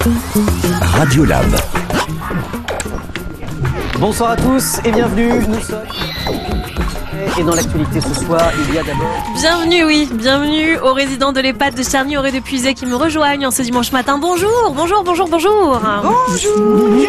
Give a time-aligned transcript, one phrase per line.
[0.00, 1.44] Radio Lab.
[3.98, 5.46] Bonsoir à tous et bienvenue.
[5.46, 5.80] Nous sommes.
[7.38, 9.06] Et dans l'actualité ce soir, il y a d'abord.
[9.34, 13.46] Bienvenue, oui, bienvenue aux résidents de l'EHPAD de Charny et de Puisay qui me rejoignent
[13.46, 14.18] en ce dimanche matin.
[14.18, 15.80] Bonjour, bonjour, bonjour, bonjour.
[16.02, 17.06] Bonjour.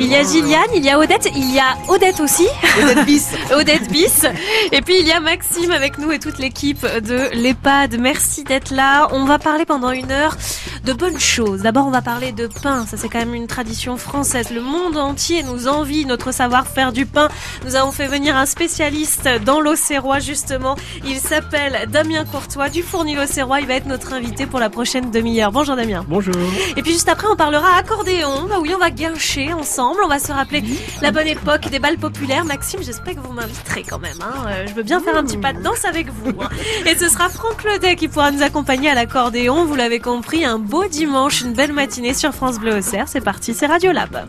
[0.00, 2.46] Il y a Gilliane, il y a Odette, il y a Odette aussi.
[2.82, 3.28] Odette Bis.
[3.54, 4.26] Odette Bis.
[4.72, 7.98] Et puis il y a Maxime avec nous et toute l'équipe de l'EHPAD.
[8.00, 9.08] Merci d'être là.
[9.12, 10.36] On va parler pendant une heure
[10.84, 11.62] de bonnes choses.
[11.62, 12.84] D'abord, on va parler de pain.
[12.86, 14.50] Ça, c'est quand même une tradition française.
[14.50, 17.28] Le monde entier nous envie notre savoir-faire du pain.
[17.64, 20.76] Nous avons fait venir un spécialiste dans l'Auxerrois, justement.
[21.06, 23.60] Il s'appelle Damien Courtois du Fournil Auxerrois.
[23.60, 25.52] Il va être notre invité pour la prochaine demi-heure.
[25.52, 26.04] Bonjour Damien.
[26.06, 26.34] Bonjour.
[26.76, 28.46] Et puis juste après, on parlera accordéon.
[28.48, 30.00] Bah oui, on va guincher ensemble.
[30.04, 30.62] On va se rappeler
[31.00, 32.44] la bonne époque des balles populaires.
[32.44, 34.18] Maxime, j'espère que vous m'inviterez quand même.
[34.20, 34.34] Hein.
[34.48, 36.34] Euh, je veux bien faire un petit pas de danse avec vous.
[36.42, 36.48] hein.
[36.84, 39.64] Et ce sera Franck Ledet qui pourra nous accompagner à l'accordéon.
[39.64, 43.06] Vous l'avez compris, un beau dimanche, une belle matinée sur France Bleu Auxerre.
[43.06, 44.26] C'est parti, c'est Radio Lab.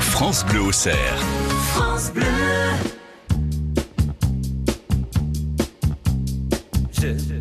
[0.00, 1.22] France Bleu au cerf.
[6.92, 7.37] Je-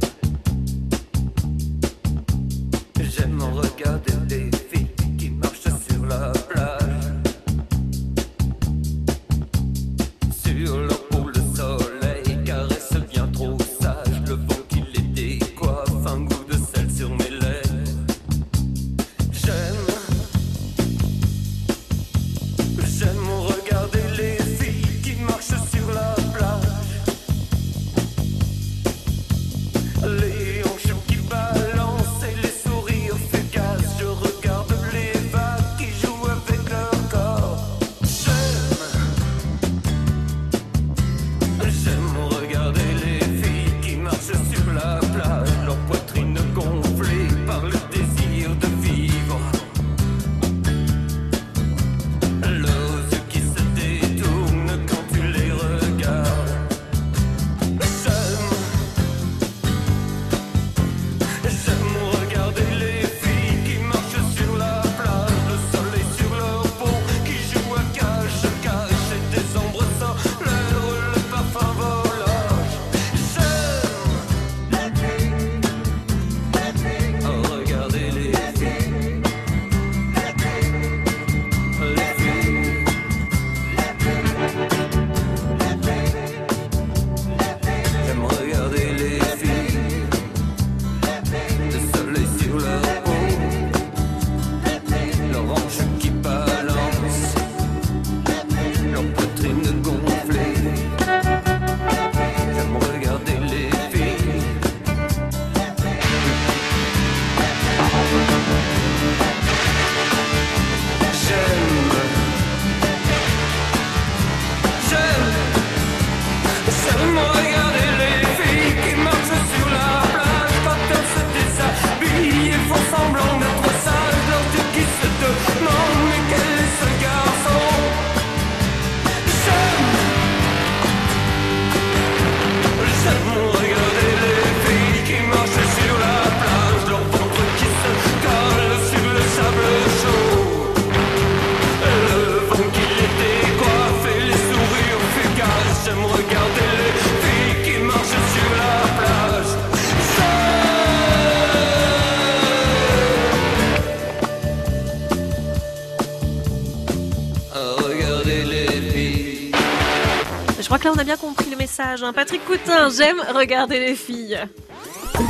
[160.88, 162.02] là, on a bien compris le message.
[162.03, 162.14] hein.
[162.14, 164.40] Patrick Coutin, j'aime regarder les filles.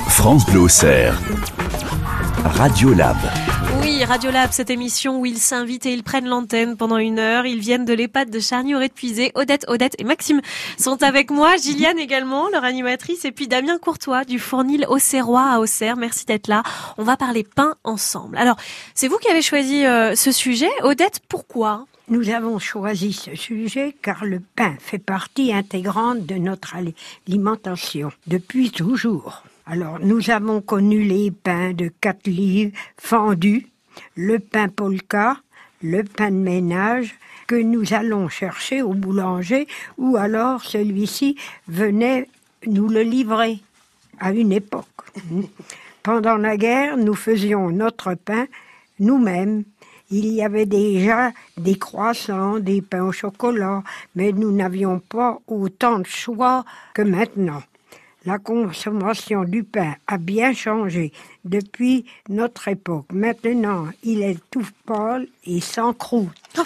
[0.10, 0.68] France Bleu.
[2.44, 3.18] Radio Lab.
[3.82, 7.46] Oui, Radiolab, cette émission où ils s'invitent et ils prennent l'antenne pendant une heure.
[7.46, 9.32] Ils viennent de l'EHPAD de charny de Puisé.
[9.36, 10.42] Odette, Odette et Maxime
[10.78, 11.56] sont avec moi.
[11.58, 13.26] Gilliane également, leur animatrice.
[13.26, 15.98] Et puis Damien Courtois du Fournil Auxerrois à Auxerre.
[15.98, 16.64] Merci d'être là.
[16.98, 18.38] On va parler pain ensemble.
[18.38, 18.58] Alors,
[18.94, 20.70] c'est vous qui avez choisi euh, ce sujet.
[20.84, 21.86] Odette, pourquoi?
[22.10, 26.96] Nous avons choisi ce sujet car le pain fait partie intégrante de notre ali-
[27.28, 29.44] alimentation depuis toujours.
[29.66, 33.68] Alors, nous avons connu les pains de quatre livres fendus,
[34.16, 35.38] le pain polka,
[35.84, 37.14] le pain de ménage
[37.46, 39.68] que nous allons chercher au boulanger
[39.98, 41.36] ou alors celui-ci
[41.68, 42.30] venait
[42.66, 43.60] nous le livrer
[44.20, 44.88] à une époque.
[46.04, 48.46] Pendant la guerre, nous faisions notre pain
[49.00, 49.64] nous-mêmes.
[50.10, 53.84] Il y avait déjà des croissants, des pains au chocolat,
[54.16, 56.64] mais nous n'avions pas autant de choix
[56.94, 57.62] que maintenant.
[58.26, 61.12] La consommation du pain a bien changé
[61.50, 63.06] depuis notre époque.
[63.12, 66.30] Maintenant, il est tout pâle et sans croûte.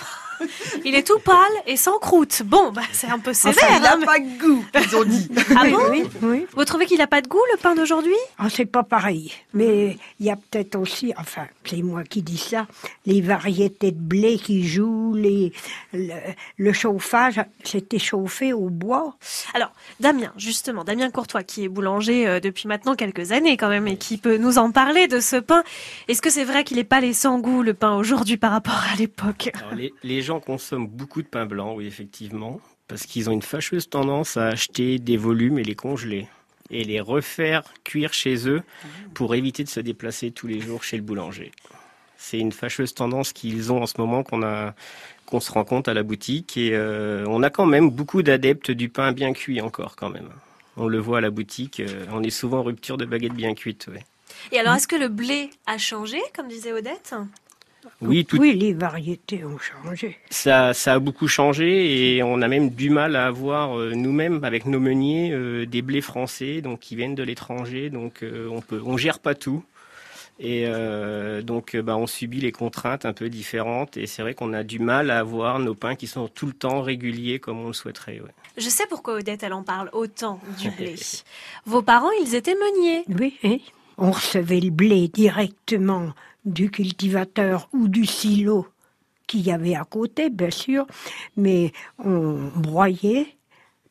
[0.86, 1.36] Il est tout pâle
[1.68, 2.42] et sans croûte.
[2.44, 3.64] Bon, bah, c'est un peu sévère.
[3.64, 5.30] Enfin, il n'a hein, mais- pas de goût, ils ont dit.
[5.56, 6.46] Ah bon oui, oui.
[6.56, 8.16] Vous trouvez qu'il a pas de goût, le pain d'aujourd'hui?
[8.40, 9.32] Ah, c'est pas pareil.
[9.54, 12.66] Mais il y a peut-être aussi, enfin, c'est moi qui dis ça,
[13.06, 15.54] les variétés de blé qui jouent, les,
[15.94, 16.10] le,
[16.58, 19.16] le chauffage, c'était chauffé au bois.
[19.54, 23.88] Alors, Damien, justement, Damien Courtois, qui est boulanger euh, depuis maintenant quelques années quand même
[23.88, 25.64] et qui peut nous en parler de ce pain.
[26.08, 28.84] Est-ce que c'est vrai qu'il est pas les sans goût, le pain aujourd'hui par rapport
[28.92, 29.52] à l'époque?
[30.04, 34.38] Les, gens consomment beaucoup de pain blanc, oui, effectivement, parce qu'ils ont une fâcheuse tendance
[34.38, 36.28] à acheter des volumes et les congeler
[36.72, 38.62] et les refaire cuire chez eux
[39.14, 41.52] pour éviter de se déplacer tous les jours chez le boulanger.
[42.18, 46.04] C'est une fâcheuse tendance qu'ils ont en ce moment qu'on se rend compte à la
[46.04, 50.10] boutique et euh, on a quand même beaucoup d'adeptes du pain bien cuit encore quand
[50.10, 50.30] même.
[50.78, 53.54] On le voit à la boutique, euh, on est souvent en rupture de baguette bien
[53.54, 53.88] cuite.
[53.88, 54.04] ouais.
[54.52, 57.14] Et alors, est-ce que le blé a changé, comme disait Odette?
[58.02, 60.18] Oui, tout, Oui, les variétés ont changé.
[60.30, 64.44] Ça, ça a beaucoup changé et on a même du mal à avoir euh, nous-mêmes
[64.44, 68.62] avec nos meuniers euh, des blés français donc qui viennent de l'étranger donc euh, on
[68.62, 69.64] peut on gère pas tout
[70.40, 74.54] et euh, donc bah, on subit les contraintes un peu différentes et c'est vrai qu'on
[74.54, 77.68] a du mal à avoir nos pains qui sont tout le temps réguliers comme on
[77.68, 78.20] le souhaiterait.
[78.20, 78.32] ouais.
[78.58, 80.96] Je sais pourquoi Odette, elle en parle autant du blé.
[81.66, 83.04] Vos parents, ils étaient meuniers.
[83.20, 83.58] Oui, hein.
[83.98, 86.14] On recevait le blé directement
[86.46, 88.68] du cultivateur ou du silo
[89.28, 90.86] qu'il y avait à côté, bien sûr,
[91.38, 93.38] mais on broyait,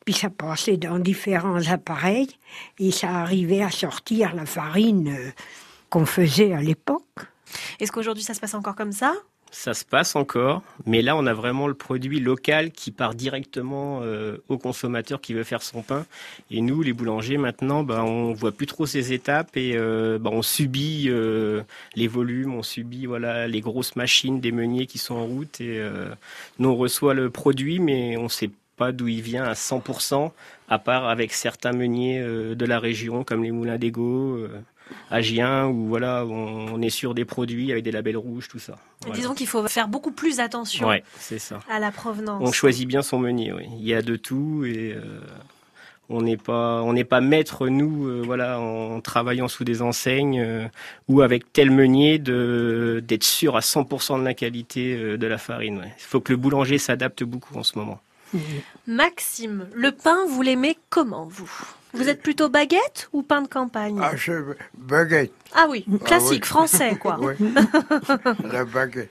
[0.05, 2.29] puis ça passait dans différents appareils,
[2.77, 5.31] et ça arrivait à sortir la farine euh,
[5.89, 7.25] qu'on faisait à l'époque.
[7.79, 9.13] Est-ce qu'aujourd'hui, ça se passe encore comme ça?
[9.53, 13.99] Ça se passe encore, mais là on a vraiment le produit local qui part directement
[14.01, 16.05] euh, au consommateur qui veut faire son pain.
[16.51, 20.29] Et nous, les boulangers, maintenant, bah, on voit plus trop ces étapes et euh, bah,
[20.31, 21.63] on subit euh,
[21.95, 25.85] les volumes, on subit voilà les grosses machines des meuniers qui sont en route et
[26.57, 30.31] nous on reçoit le produit, mais on sait pas d'où il vient à 100%,
[30.69, 34.47] à part avec certains meuniers de la région comme les moulins d'Ego.
[34.89, 38.59] Euh, Agien, où voilà, on, on est sur des produits avec des labels rouges, tout
[38.59, 38.75] ça.
[39.01, 39.15] Voilà.
[39.15, 41.59] Disons qu'il faut faire beaucoup plus attention Ouais, c'est ça.
[41.69, 42.41] à la provenance.
[42.45, 43.65] On choisit bien son meunier, oui.
[43.79, 45.21] Il y a de tout et euh,
[46.09, 50.41] on n'est pas on n'est pas maître nous euh, voilà en travaillant sous des enseignes
[50.41, 50.67] euh,
[51.07, 55.37] ou avec tel meunier de d'être sûr à 100% de la qualité euh, de la
[55.37, 55.77] farine.
[55.79, 55.93] ouais.
[55.97, 58.01] Il faut que le boulanger s'adapte beaucoup en ce moment.
[58.87, 61.51] Maxime, le pain, vous l'aimez comment, vous?
[61.93, 63.99] Vous êtes plutôt baguette ou pain de campagne?
[64.01, 64.33] Ah, je
[64.77, 65.33] baguette.
[65.53, 66.47] Ah oui, classique, oui.
[66.47, 67.17] français, quoi.
[67.21, 67.33] Oui.
[68.51, 69.09] la baguette.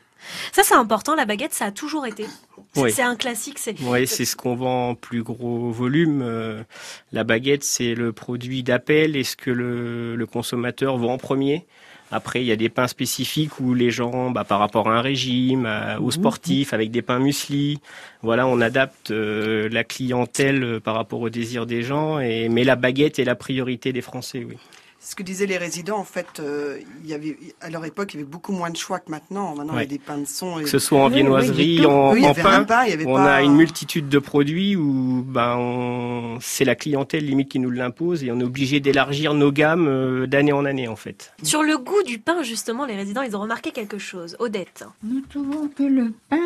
[0.53, 2.27] Ça, c'est important, la baguette, ça a toujours été.
[2.75, 2.93] C'est Oui.
[2.93, 3.75] c'est un classique, c'est...
[3.83, 6.21] Oui, c'est ce qu'on vend en plus gros volume.
[6.23, 6.63] Euh,
[7.11, 11.67] La baguette, c'est le produit d'appel et ce que le, le consommateur voit en premier.
[12.13, 15.01] Après, il y a des pains spécifiques où les gens, bah, par rapport à un
[15.01, 17.79] régime, à- aux sportifs, avec des pains muesli,
[18.23, 22.19] voilà, on adapte euh, la clientèle euh, par rapport aux désirs des gens.
[22.19, 24.57] Et, mais la baguette est la priorité des Français, oui.
[25.03, 28.19] Ce que disaient les résidents, en fait, euh, il y avait, à leur époque, il
[28.19, 29.55] y avait beaucoup moins de choix que maintenant.
[29.57, 30.61] Maintenant, il y a des pains de son.
[30.61, 30.65] Et...
[30.65, 32.67] Que ce soit en viennoiserie, oui, en, Oui, il y en avait pain.
[33.07, 33.35] On pas...
[33.37, 38.23] a une multitude de produits où ben, on- c'est la clientèle limite qui nous l'impose
[38.25, 41.33] et on est obligé d'élargir nos gammes euh, d'année en année en fait.
[41.43, 44.37] Sur le goût du pain, justement, les résidents, ils ont remarqué quelque chose.
[44.39, 44.85] Odette.
[45.03, 46.37] Nous trouvons que le pain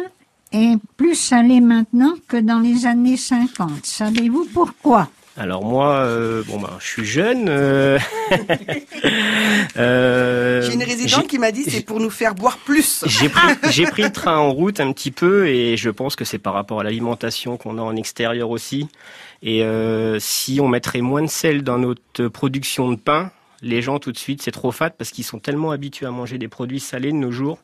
[0.53, 3.85] est plus salé maintenant que dans les années 50.
[3.85, 5.09] Savez-vous pourquoi?
[5.37, 7.49] Alors moi, euh, bon ben, je suis jeune.
[7.49, 7.99] euh,
[9.77, 13.03] euh, J'ai une résidente qui m'a dit c'est pour nous faire boire plus.
[13.07, 16.25] J'ai pris, j'ai pris le train en route un petit peu et je pense que
[16.25, 18.89] c'est par rapport à l'alimentation qu'on a en extérieur aussi.
[19.43, 23.99] Et euh, si on mettrait moins de sel dans notre production de pain, les gens
[23.99, 26.81] tout de suite c'est trop fat parce qu'ils sont tellement habitués à manger des produits
[26.81, 27.59] salés de nos jours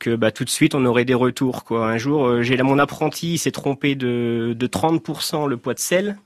[0.00, 1.62] que bah, tout de suite on aurait des retours.
[1.62, 1.86] Quoi.
[1.86, 5.78] Un jour, j'ai là mon apprenti, il s'est trompé de, de 30% le poids de
[5.78, 6.16] sel.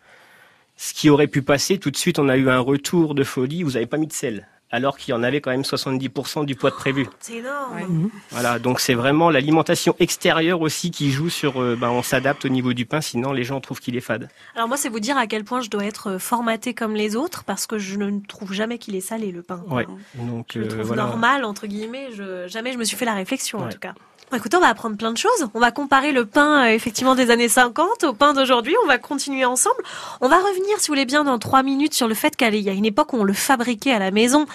[0.82, 3.64] Ce qui aurait pu passer, tout de suite on a eu un retour de folie,
[3.64, 4.48] vous n'avez pas mis de sel.
[4.70, 7.06] Alors qu'il y en avait quand même 70% du poids de prévu.
[7.18, 7.74] C'est énorme.
[7.74, 8.10] Ouais.
[8.30, 11.60] Voilà, donc c'est vraiment l'alimentation extérieure aussi qui joue sur.
[11.60, 14.30] euh, ben, on s'adapte au niveau du pain, sinon les gens trouvent qu'il est fade.
[14.54, 17.44] Alors moi, c'est vous dire à quel point je dois être formatée comme les autres,
[17.44, 19.62] parce que je ne trouve jamais qu'il est salé, le pain.
[19.68, 19.86] Ouais.
[20.14, 21.02] Donc Je le euh, trouve voilà.
[21.02, 22.08] normal, entre guillemets.
[22.14, 23.94] Je, jamais je me suis fait la réflexion, en tout cas.
[24.32, 25.48] Écoutez, on va apprendre plein de choses.
[25.54, 28.76] On va comparer le pain, euh, effectivement, des années 50 au pain d'aujourd'hui.
[28.84, 29.82] On va continuer ensemble.
[30.20, 32.68] On va revenir, si vous voulez bien, dans trois minutes sur le fait qu'il y
[32.68, 34.46] a une époque où on le fabriquait à la maison.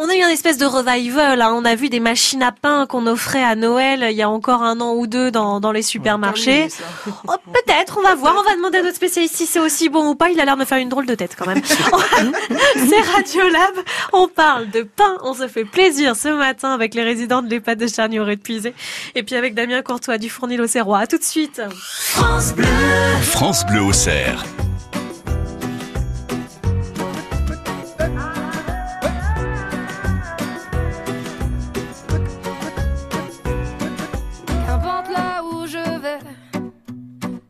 [0.00, 1.42] On a eu un espèce de revival.
[1.42, 1.52] hein.
[1.56, 4.62] On a vu des machines à pain qu'on offrait à Noël il y a encore
[4.62, 6.68] un an ou deux dans, dans les supermarchés.
[7.26, 8.36] Oh, Peut-être, on va voir.
[8.38, 10.30] On va demander à notre spécialiste si c'est aussi bon ou pas.
[10.30, 11.60] Il a l'air de me faire une drôle de tête quand même.
[11.64, 13.74] c'est Radiolab.
[14.12, 15.16] On parle de pain.
[15.24, 18.74] On se fait plaisir ce matin avec les résidents de l'EHPAD de Charnier au Puisé.
[19.16, 20.98] Et puis avec Damien Courtois du Fournil au Serrois.
[21.00, 21.60] À tout de suite.
[23.22, 24.44] France Bleu au cerf.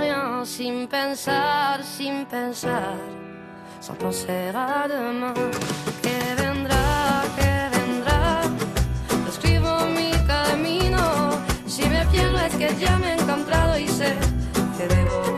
[0.00, 2.96] rien, sin pensar, sin pensar
[3.80, 5.34] sans penser à demain.
[6.02, 8.42] Que vendrá, que vendrá.
[9.28, 11.30] Escribo mi camino.
[11.66, 14.16] Si me pierdo es que ya me he encontrado y sé
[14.76, 15.37] que debo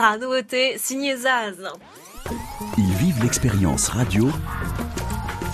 [0.00, 1.56] Vendra, nouveauté, signé Zaz.
[2.78, 4.30] Ils vivent l'expérience radio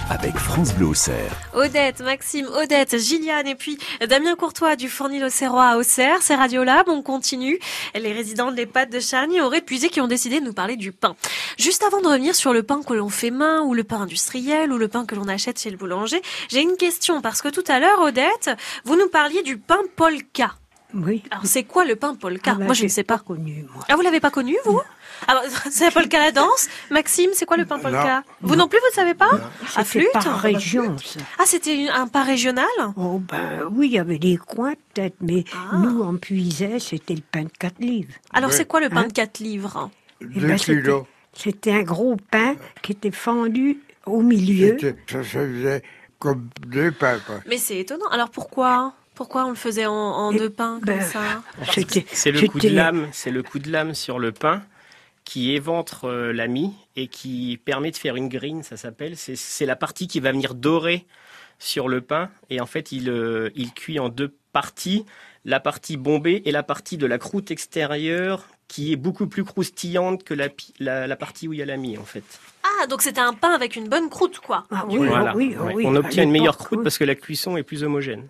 [0.09, 1.33] avec France Bleu au cerf.
[1.53, 3.77] Odette, Maxime, Odette, Gilliane et puis
[4.09, 6.19] Damien Courtois du Fournil au Serrois à Auxerre.
[6.21, 7.59] C'est Radiolab, on continue.
[7.97, 10.93] Les résidents de l'EHPAD de Charny auraient puisé qui ont décidé de nous parler du
[10.93, 11.17] pain.
[11.59, 14.73] Juste avant de revenir sur le pain que l'on fait main ou le pain industriel
[14.73, 17.65] ou le pain que l'on achète chez le boulanger, j'ai une question parce que tout
[17.67, 18.51] à l'heure, Odette,
[18.85, 20.55] vous nous parliez du pain polka.
[20.95, 21.23] Oui.
[21.31, 23.19] Alors c'est quoi le pain polka Ah ben, Moi je ne sais pas.
[23.19, 23.85] connu, moi.
[23.89, 24.81] Ah vous l'avez pas connu vous
[25.29, 28.69] ah, bah, C'est la polka la danse Maxime, c'est quoi le pain polka Vous non
[28.69, 29.31] plus vous ne savez pas
[29.75, 31.21] À C'était flûte par région, ça.
[31.39, 32.67] Ah c'était un pain régional
[32.97, 35.77] Oh ben oui, il y avait des coins peut-être, mais Ah.
[35.79, 38.13] nous, on puisait, c'était le pain de 4 livres.
[38.33, 39.91] Alors c'est quoi le pain Hein de 4 livres
[40.21, 41.05] Eh Deux ben, c'était- kilos.
[41.35, 44.79] C'était un gros pain qui était fendu au milieu.
[44.81, 45.83] C'était- Ça se faisait
[46.19, 47.19] comme deux pains.
[47.27, 47.37] quoi.
[47.47, 48.07] Mais c'est étonnant.
[48.11, 51.43] Alors pourquoi Pourquoi on le faisait en, en deux pains ben, comme ça
[51.73, 54.63] C'était- C'est le coup de lame, c'est le coup de lame sur le pain
[55.25, 59.17] qui éventre euh, la mie et qui permet de faire une grille, ça s'appelle.
[59.17, 61.05] C'est- la partie qui va venir dorer
[61.59, 65.05] sur le pain et en fait il, euh, il cuit en deux parties,
[65.45, 70.25] la partie bombée et la partie de la croûte extérieure qui est beaucoup plus croustillante
[70.25, 70.49] que la,
[70.81, 72.25] la, la partie où il y a la mie en fait.
[72.83, 74.65] Ah, donc c'était un pain avec une bonne croûte, quoi.
[74.71, 75.35] Ah oui, Voilà.
[75.37, 75.73] oui, Ouais.
[75.75, 78.27] oui, On obtient une meilleure croûte parce que la cuisson est plus homogène.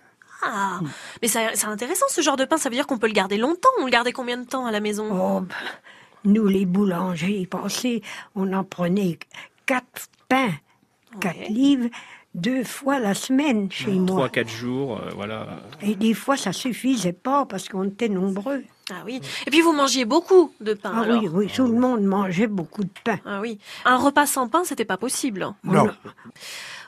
[0.48, 0.80] Ah,
[1.22, 2.56] mais ça- c'est intéressant ce genre de pain.
[2.56, 3.68] Ça veut dire qu'on peut le garder longtemps.
[3.80, 5.08] On le gardait combien de temps à la maison?
[5.12, 5.54] Oh, ben,
[6.24, 8.02] nous, les boulangers, pensez,
[8.34, 9.18] on en prenait
[9.66, 10.50] quatre pains,
[11.20, 11.48] quatre Ouais.
[11.48, 11.88] livres,
[12.34, 14.06] deux fois la semaine chez moi.
[14.16, 15.60] Trois, quatre jours, euh, voilà.
[15.82, 18.62] Et des fois, ça suffisait pas parce qu'on était nombreux.
[18.90, 19.20] Ah oui.
[19.46, 20.92] Et puis vous mangiez beaucoup de pain.
[20.94, 21.20] Ah alors?
[21.22, 23.18] oui, oui, tout le monde mangeait beaucoup de pain.
[23.24, 23.58] Ah oui.
[23.84, 25.52] Un repas sans pain, c'était pas possible.
[25.64, 25.88] Non.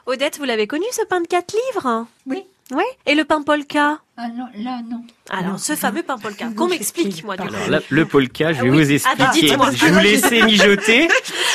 [0.07, 2.07] Odette, vous l'avez connu ce pain de 4 livres?
[2.27, 2.45] Oui.
[2.73, 2.83] Oui.
[3.07, 5.03] Et le pain polka Ah non, là, non.
[5.31, 5.59] Alors, Non.
[5.59, 7.35] ce fameux pain polka, qu'on m'explique, moi.
[7.39, 8.85] Alors là, le polka, je vais Ah oui.
[8.99, 9.47] vous Ah bah, expliquer.
[9.49, 9.71] dites-moi.
[9.73, 11.09] je vais vous laisser mijoter.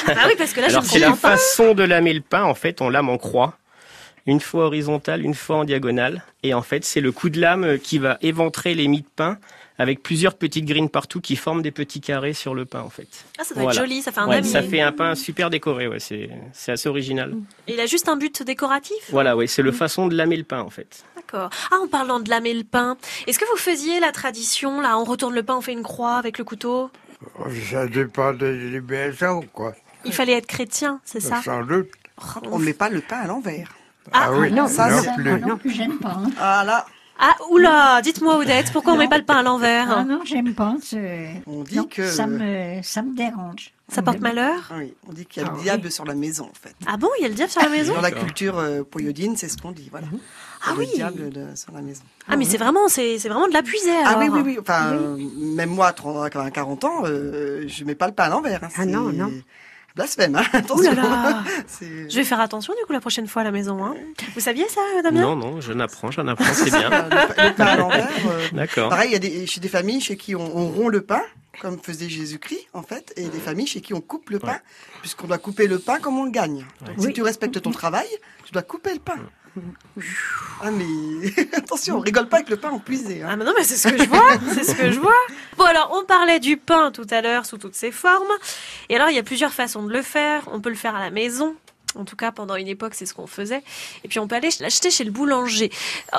[0.08, 1.16] Ah oui, parce que là, Alors je c'est la pas.
[1.16, 2.44] façon de lamer le pain.
[2.44, 3.58] En fait, on lame en croix,
[4.26, 7.78] une fois horizontale, une fois en diagonale, et en fait, c'est le coup de lame
[7.78, 9.38] qui va éventrer les mie de pain
[9.78, 13.08] avec plusieurs petites grines partout qui forment des petits carrés sur le pain, en fait.
[13.40, 13.80] Ah, ça doit Voilà.
[13.82, 15.88] être joli, ça fait un Ouais, ça fait un pain super décoré.
[15.88, 17.34] Ouais, c'est c'est assez original.
[17.68, 18.98] Et il a juste un but décoratif?
[19.10, 21.04] Voilà, ouais, c'est le façon de lamer le pain, en fait.
[21.16, 21.50] D'accord.
[21.72, 25.04] Ah, en parlant de lamer le pain, est-ce que vous faisiez la tradition, là, on
[25.04, 26.92] retourne le pain, on fait une croix avec le couteau?
[27.70, 29.74] Ça dépend des maisons, quoi.
[30.06, 31.42] Il fallait être chrétien, c'est ça?
[31.42, 31.88] Sans doute.
[32.52, 33.70] On ne met pas le pain à l'envers.
[34.12, 35.30] Ah, oui, non, ça, non c'est- plus.
[35.32, 36.10] Ah non plus, j'aime pas.
[36.18, 36.30] hein.
[36.38, 36.86] Ah là,
[37.20, 40.54] Ah, oula, dites-moi Odette, pourquoi on met pas le pain à l'envers Ah non, j'aime
[40.54, 40.76] pas.
[40.82, 42.06] c'est- on dit Non, que...
[42.10, 43.72] ça me, ça me dérange.
[43.88, 45.64] Ça porte malheur Ah oui, on dit qu'il y a Ah le oui.
[45.64, 46.76] diable sur la maison, en fait.
[46.88, 49.38] Ah bon, il y a le diable sur la maison Dans la culture euh, poyodine,
[49.38, 50.08] c'est ce qu'on dit, voilà.
[50.66, 50.88] Ah le oui.
[50.96, 52.02] diable de- sur la maison.
[52.28, 54.22] Ah, mais c'est vraiment, c'est c'est vraiment de la puisée, Ah alors.
[54.24, 54.58] oui, oui, oui.
[54.60, 55.18] Enfin, euh,
[55.56, 58.64] même moi, à 30, à 40 ans, euh, je mets pas le pain à l'envers.
[58.64, 58.70] hein.
[58.76, 59.32] Ah non, C'est non.
[59.96, 60.44] Blasphème, hein.
[60.54, 60.94] Ouh attention.
[60.96, 61.44] là là.
[61.68, 63.96] C'est- Je vais faire attention, du coup, la prochaine fois à la maison, hein.
[64.34, 65.22] Vous saviez ça, Damien?
[65.22, 66.90] Non, non, je n'apprends, j'en apprends, c'est bien.
[67.04, 68.10] le, pa- le pain à l'envers.
[68.28, 68.90] euh, D'accord.
[68.90, 71.22] Pareil, il y a des, chez des familles chez qui on, on rompt le pain,
[71.62, 74.58] comme faisait Jésus-Christ, en fait, et des familles chez qui on coupe le pain,
[75.02, 76.66] puisqu'on doit couper le pain comme on le gagne.
[76.86, 78.08] Donc, si tu respectes ton travail,
[78.46, 79.18] tu dois couper le pain.
[80.62, 80.86] Ah, mais
[81.54, 83.22] attention, on rigole pas avec le pain en puisé.
[83.22, 83.30] Hein.
[83.32, 85.14] Ah mais non, mais c'est ce que je vois, c'est ce que je vois.
[85.58, 88.32] Bon alors, on parlait du pain tout à l'heure sous toutes ses formes.
[88.90, 90.44] Et alors, il y a plusieurs façons de le faire.
[90.52, 91.56] On peut le faire à la maison.
[91.96, 93.62] En tout cas, pendant une époque, c'est ce qu'on faisait.
[94.04, 95.72] Et puis, on peut aller l'acheter chez le boulanger.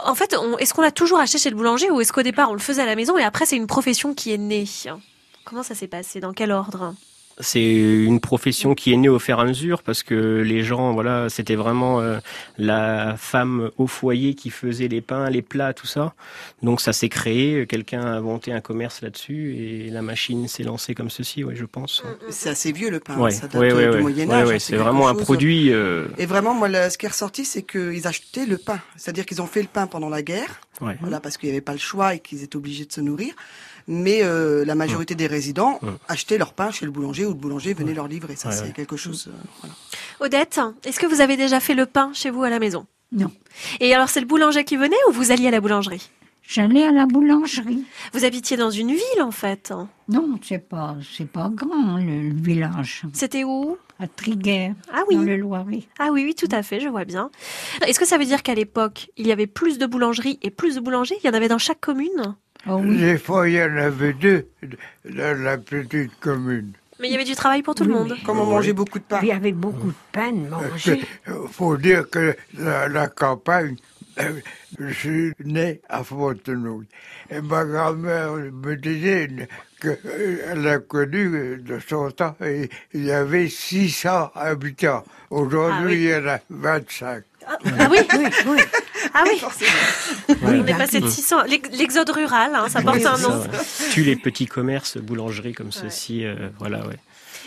[0.04, 2.54] En fait, est-ce qu'on l'a toujours acheté chez le boulanger ou est-ce qu'au départ, on
[2.54, 4.66] le faisait à la maison et après, c'est une profession qui est née?
[5.44, 6.20] Comment ça s'est passé?
[6.20, 6.94] Dans quel ordre?
[7.40, 10.92] C'est une profession qui est née au fur et à mesure parce que les gens,
[10.92, 12.18] voilà, c'était vraiment euh,
[12.58, 16.14] la femme au foyer qui faisait les pains, les plats, tout ça.
[16.62, 20.94] Donc ça s'est créé, quelqu'un a inventé un commerce là-dessus et la machine s'est lancée
[20.94, 22.02] comme ceci, ouais, je pense.
[22.30, 24.02] C'est assez vieux le pain, Ouais, ça date ouais, ouais, du.
[24.02, 24.50] Moyen Âge.
[24.50, 25.72] hein, c'est vraiment un produit.
[25.72, 28.78] euh, Et vraiment, moi, ce qui est ressorti, c'est qu'ils achetaient le pain.
[28.96, 30.60] C'est-à-dire qu'ils ont fait le pain pendant la guerre,
[31.00, 33.34] voilà, parce qu'il n'y avait pas le choix et qu'ils étaient obligés de se nourrir.
[33.86, 35.90] Mais euh, la majorité des résidents Ouais.
[36.08, 38.36] achetaient leur pain chez le boulanger ou le boulanger venait leur livrer.
[38.36, 38.72] Ça, Ouais, c'est ouais.
[38.72, 39.28] quelque chose.
[39.28, 39.74] euh, voilà.
[40.20, 42.86] Odette, est-ce que vous avez déjà fait le pain chez vous à la maison?
[43.12, 43.30] Non.
[43.80, 46.10] Et alors, c'est le boulanger qui venait ou vous alliez à la boulangerie?
[46.46, 47.84] J'allais à la boulangerie.
[48.12, 49.72] Vous habitiez dans une ville, en fait.
[50.08, 53.02] Non, c'est pas, c'est pas grand, le, le village.
[53.14, 53.78] C'était où?
[53.98, 55.14] À Triguer, Ah oui.
[55.16, 55.84] dans le Loiret.
[55.98, 57.30] Ah oui, oui, tout à fait, je vois bien.
[57.86, 60.74] Est-ce que ça veut dire qu'à l'époque, il y avait plus de boulangeries et plus
[60.74, 61.16] de boulangers?
[61.22, 62.34] Il y en avait dans chaque commune?
[62.66, 62.96] Oh oui.
[62.98, 64.46] Des fois, il y en avait deux
[65.04, 66.72] dans la petite commune.
[67.00, 68.14] Mais il y avait du travail pour tout le monde.
[68.24, 69.18] Comme on mangeait beaucoup de pain.
[69.22, 71.02] Il y avait beaucoup de pain de manger.
[71.26, 73.76] Il faut dire que la, la campagne,
[74.20, 74.40] euh,
[74.78, 76.84] je suis né à Fontenoy.
[77.30, 79.28] Et ma grand-mère me disait
[79.80, 85.04] qu'elle a connu euh, de son temps, et il y avait 600 habitants.
[85.30, 85.94] Aujourd'hui, Ah oui.
[85.94, 87.24] il y en a 25.
[87.46, 88.60] Ah, ah oui, Oui, oui.
[89.12, 89.38] Ah oui.
[89.38, 89.70] Forcément.
[90.42, 91.42] On est passé de 600.
[91.44, 93.30] l'ex- L'exode rural, hein, ça porte Oui, un nom.
[93.30, 93.90] Ça, ouais.
[93.92, 96.96] Tue les petits commerces, boulangeries comme ceci, euh, voilà, ouais.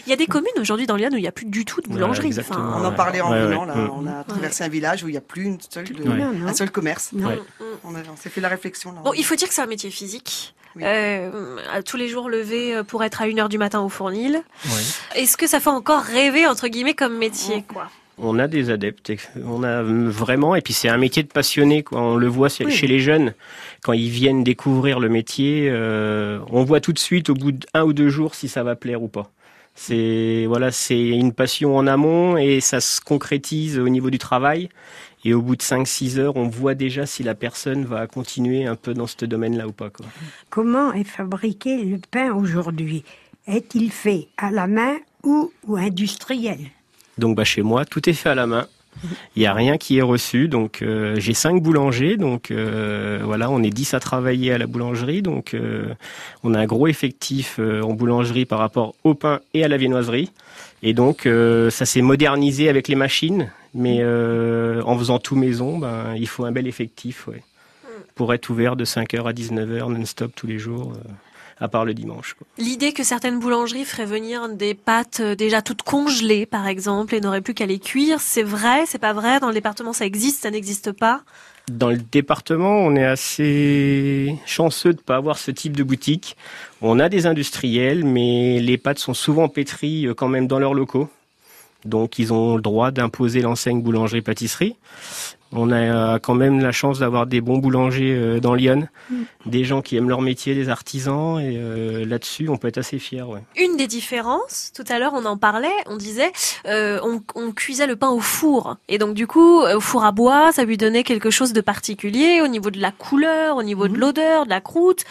[0.06, 1.82] Il y a des communes aujourd'hui dans Lyon où il n'y a plus du tout
[1.82, 2.30] de boulangerie.
[2.30, 2.40] Ouais.
[2.40, 2.96] Enfin, On en Ouais.
[2.96, 3.68] parlait en Ouais, venant, ouais.
[3.68, 3.76] là.
[3.76, 3.90] Mm.
[3.94, 6.22] On a traversé un village où il n'y a plus une seule, de- Ouais.
[6.48, 7.10] Un seul commerce.
[7.12, 7.28] Non.
[7.28, 7.40] Ouais.
[7.84, 8.94] On, a- on s'est fait la réflexion.
[8.94, 9.02] Là.
[9.04, 10.54] Bon, il faut dire que c'est un métier physique.
[10.78, 10.84] Oui.
[10.86, 14.42] Euh, à tous les jours levé euh, pour être à 1h du matin au fournil.
[14.66, 14.72] Ouais.
[15.16, 17.90] Est-ce que ça fait encore rêver, entre guillemets, comme métier quoi?
[18.20, 19.12] On a des adeptes,
[19.46, 22.02] on a vraiment, et puis c'est un métier de passionné, quoi.
[22.02, 22.72] On le voit chez Oui.
[22.72, 23.34] chez les jeunes
[23.84, 25.68] quand ils viennent découvrir le métier.
[25.70, 28.76] euh, on voit tout de suite au bout d'un ou deux jours si ça va
[28.76, 29.30] plaire ou pas.
[29.76, 34.70] C'est voilà, c'est une passion en amont et ça se concrétise au niveau du travail.
[35.24, 38.76] Et au bout de 5-6 heures, on voit déjà si la personne va continuer un
[38.76, 39.90] peu dans ce domaine-là ou pas.
[39.92, 40.06] Quoi.
[40.50, 43.04] Comment est fabriqué le pain aujourd'hui?
[43.46, 46.58] Est-il fait à la main ou, ou industriel?
[47.18, 48.68] Donc bah, chez moi, tout est fait à la main.
[49.36, 50.48] Il n'y a rien qui est reçu.
[50.48, 52.18] Donc euh, j'ai cinq boulangers.
[52.18, 55.22] Donc euh, voilà, on est 10 à travailler à la boulangerie.
[55.22, 55.94] Donc euh,
[56.44, 60.32] on a un gros effectif en boulangerie par rapport au pain et à la viennoiserie.
[60.84, 61.28] Et donc
[61.70, 63.52] ça s'est modernisé avec les machines.
[63.74, 67.30] Mais en faisant tout maison, ben, il faut un bel effectif
[68.16, 70.94] pour être ouvert de 5h à 19h non-stop tous les jours.
[71.60, 72.36] À part le dimanche.
[72.58, 77.22] L'idée que certaines boulangeries feraient venir des pâtes euh, déjà toutes congelées, par exemple, et
[77.22, 79.40] n'auraient plus qu'à les cuire, c'est vrai, c'est pas vrai?
[79.40, 81.22] Dans le département, ça existe, ça n'existe pas?
[81.72, 86.38] Dans le département, on est assez chanceux de pas avoir ce type de boutique.
[86.82, 90.74] On a des industriels, mais les pâtes sont souvent pétries euh, quand même dans leurs
[90.74, 91.10] locaux.
[91.86, 94.76] Donc ils ont le droit d'imposer l'enseigne boulangerie-pâtisserie.
[95.54, 98.88] On a euh, quand même la chance d'avoir des bons boulangers euh, dans Lyon,
[99.46, 103.00] des gens qui aiment leur métier, des artisans, et euh, là-dessus on peut être assez
[103.00, 103.30] fier.
[103.30, 103.42] Ouais.
[103.56, 106.32] Une des différences, tout à l'heure on en parlait, on disait,
[106.66, 108.76] euh, on, on cuisait le pain au four.
[108.90, 112.42] Et donc du coup, au four à bois, ça lui donnait quelque chose de particulier
[112.44, 115.06] au niveau de la couleur, au niveau de l'odeur, de la croûte.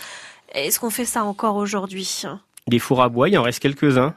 [0.55, 2.23] Est-ce qu'on fait ça encore aujourd'hui?
[2.69, 4.15] Des fours à bois, il en reste quelques-uns.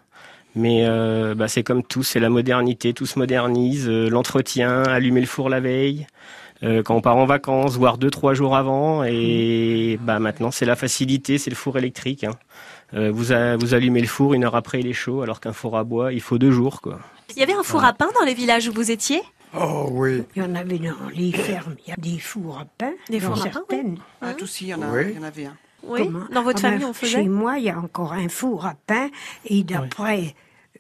[0.56, 5.22] Mais euh, bah, c'est comme tout, c'est la modernité, tout se modernise, euh, l'entretien, allumer
[5.22, 6.08] le four la veille,
[6.64, 9.04] euh, quand on part en vacances, voire deux, trois jours avant.
[9.04, 12.24] Et bah, maintenant, c'est la facilité, c'est le four électrique.
[12.24, 12.34] hein.
[12.96, 15.54] Euh, vous, a- vous allumez le four, une heure après, il est chaud, alors qu'un
[15.54, 16.82] four à bois, il faut deux jours.
[16.82, 17.00] quoi.
[17.36, 19.22] Il y avait un four à pain dans les villages où vous étiez?
[19.56, 20.24] Oh oui.
[20.36, 22.92] Il y en avait dans les fermes, il y a des fours à pain.
[23.10, 23.76] Des fours à pain, oui.
[23.78, 23.98] certaines.
[24.22, 25.04] Ah, tout aussi, il y en a, Oui.
[25.12, 25.56] il y en avait un.
[25.84, 26.02] Oui.
[26.06, 28.76] Comment Dans votre famille, on faisait Chez moi, il y a encore un four à
[28.88, 29.10] pain
[29.46, 30.36] et d'après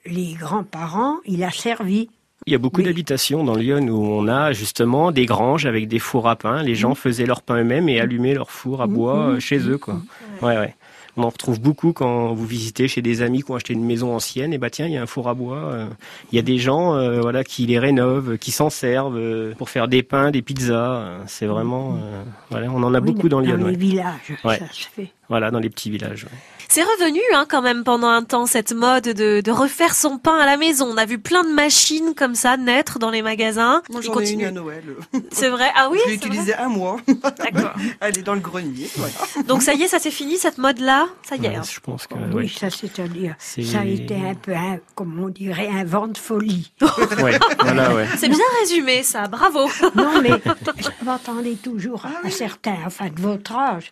[0.06, 2.10] les grands-parents, il a servi.
[2.46, 2.86] Il y a beaucoup Oui.
[2.86, 6.64] d'habitations dans Lyon où on a justement des granges avec des fours à pain.
[6.64, 9.78] Les gens faisaient leur pain eux-mêmes et allumaient leur four à bois euh, chez eux.
[9.78, 10.02] Quoi.
[10.42, 10.76] Ouais, ouais.
[11.20, 14.16] On en retrouve beaucoup quand vous visitez chez des amis qui ont acheté une maison
[14.16, 14.54] ancienne.
[14.54, 15.58] Et bah tiens, il y a un four à bois.
[15.58, 15.86] euh,
[16.32, 19.70] Il y a des gens, euh, voilà, qui les rénovent, qui s'en servent euh, pour
[19.70, 21.18] faire des pains, des pizzas.
[21.28, 23.58] C'est vraiment, euh, voilà, on en a Oui, beaucoup dans Lyon.
[23.58, 23.76] les ouais.
[23.76, 24.60] villages, Ouais.
[24.60, 25.12] ça se fait.
[25.28, 26.24] Voilà, dans les petits villages.
[26.24, 26.38] ouais.
[26.72, 30.38] C'est revenu hein, quand même pendant un temps cette mode de, de refaire son pain
[30.38, 30.88] à la maison.
[30.88, 33.82] On a vu plein de machines comme ça naître dans les magasins.
[33.90, 34.84] Moi, j'en ai une à Noël.
[35.32, 35.68] C'est vrai.
[35.76, 35.98] Ah oui.
[36.06, 36.98] Je l'ai utilisée un mois.
[37.08, 37.74] D'accord.
[38.02, 38.88] Elle est dans le grenier.
[38.98, 39.14] Voilà.
[39.48, 41.08] Donc ça y est, ça c'est fini cette mode-là?
[41.28, 41.50] Ça y est.
[41.50, 41.62] Ouais, hein.
[41.68, 42.48] je pense que Oui, ouais.
[42.48, 46.18] ça c'est-à-dire, C'est- ça a été un peu, un, comme on dirait, un vent de
[46.18, 46.72] folie.
[47.24, 48.06] Ouais, voilà, ouais.
[48.18, 49.28] C'est bien résumé ça.
[49.28, 49.68] Bravo.
[49.96, 53.92] Non, mais vous entendez toujours à certains, enfin de votre âge,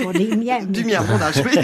[0.00, 0.64] pour des miens.
[0.64, 1.58] Du mien, mon âge, oui.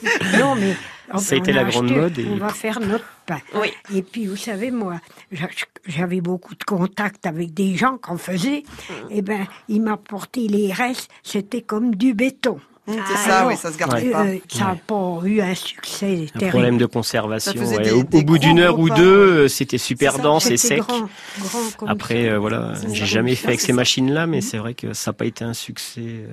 [0.38, 0.74] Non, mais
[1.12, 3.38] on- Ça a été on la grande acheté, mode et- On va faire notre pain.
[3.54, 3.68] Oui.
[3.94, 5.00] Et puis, vous savez, moi,
[5.30, 5.48] j'a-
[5.86, 8.62] j'avais beaucoup de contacts avec des gens qu'on faisait.
[9.10, 11.10] Eh ben, ils m'apportaient les restes.
[11.22, 12.58] C'était comme du béton.
[12.88, 14.24] Hum, Ah, C'est ça, Alors, oui, ça se gardait Euh, pas.
[14.48, 16.48] ça n'a pas eu un succès Un terrible.
[16.50, 17.52] problème de conservation.
[17.54, 17.78] Ouais.
[17.78, 19.02] des- Au, bout d'une heure ou deux,
[19.34, 19.38] ouais.
[19.44, 20.80] euh, c'était super C'est ça, dense et sec.
[20.80, 24.40] grand, grand comme Après, euh, voilà, C'est j'ai jamais fait avec c'est ces machines-là, mais
[24.40, 26.00] c'est vrai que ça n'a pas été un succès.
[26.00, 26.32] euh.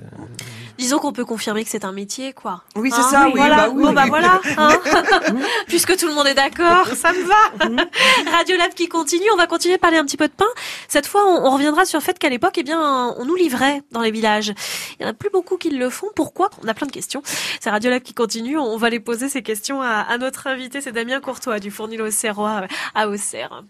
[0.76, 2.62] Disons qu'on peut confirmer que c'est un métier, quoi.
[2.74, 3.56] Oui, c'est Hein ça, oui, voilà.
[3.56, 3.84] bah oui.
[3.84, 4.40] Bon bah voilà.
[4.58, 4.70] hein.
[5.68, 8.32] Puisque tout le monde est d'accord, ça me va.
[8.36, 9.24] Radio Lab qui continue.
[9.32, 10.46] On va continuer à parler un petit peu de pain.
[10.88, 13.82] Cette fois, on, on reviendra sur le fait qu'à l'époque, eh bien, on nous livrait
[13.92, 14.52] dans les villages.
[14.98, 16.08] Il y en a plus beaucoup qui le font.
[16.16, 17.22] Pourquoi On a plein de questions.
[17.60, 18.58] C'est Radio Lab qui continue.
[18.58, 20.80] On va les poser ces questions à, à notre invité.
[20.80, 22.62] C'est Damien Courtois du Fournil Auxerrois
[22.94, 23.62] à Auxerre.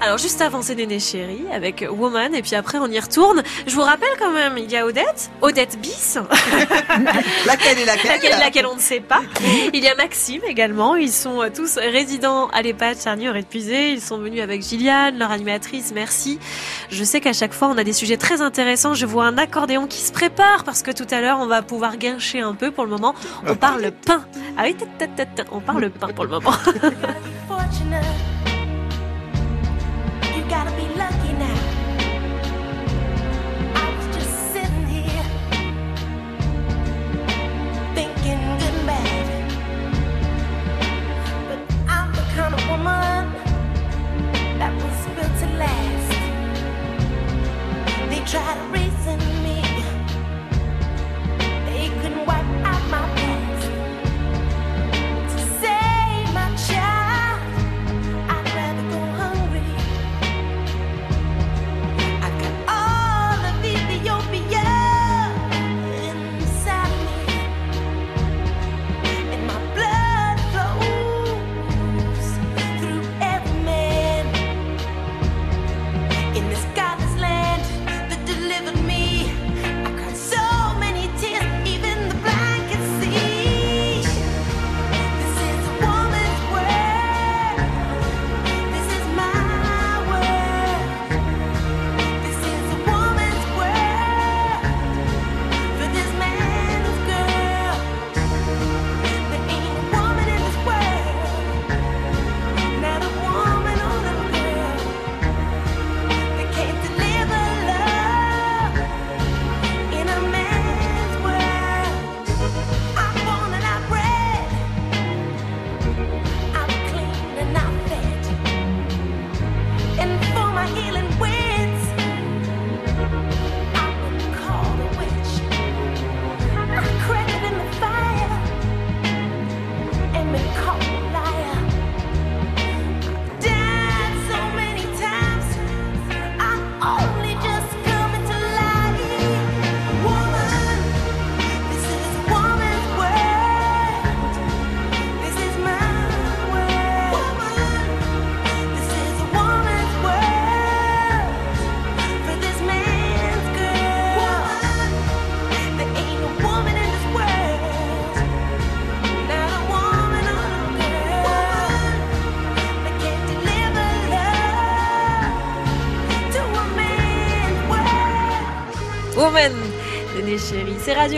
[0.00, 2.34] Alors juste avant, c'est Néné Chéri avec Woman.
[2.34, 3.42] Et puis après, on y retourne.
[3.66, 5.30] Je vous rappelle quand même, il y a Odette.
[5.42, 6.18] Odette Bis.
[7.46, 9.22] Laquelle est laquelle laquelle, laquelle on ne sait pas.
[9.72, 10.96] Il y a Maxime également.
[10.96, 13.92] Ils sont euh, tous résidents à l'EHPAD Charnier et Puisé.
[13.92, 15.92] Ils sont venus avec Gilliane, leur animatrice.
[15.94, 16.38] Merci.
[16.90, 18.94] Je sais qu'à chaque fois, on a des sujets très intéressants.
[18.94, 21.98] Je vois un accordéon qui se prépare parce que tout à l'heure, on va pouvoir
[22.08, 22.70] guincher un peu.
[22.70, 23.14] Pour le moment,
[23.46, 24.24] on parle pain.
[24.56, 24.76] Ah oui,
[25.52, 26.52] on parle pain pour le moment.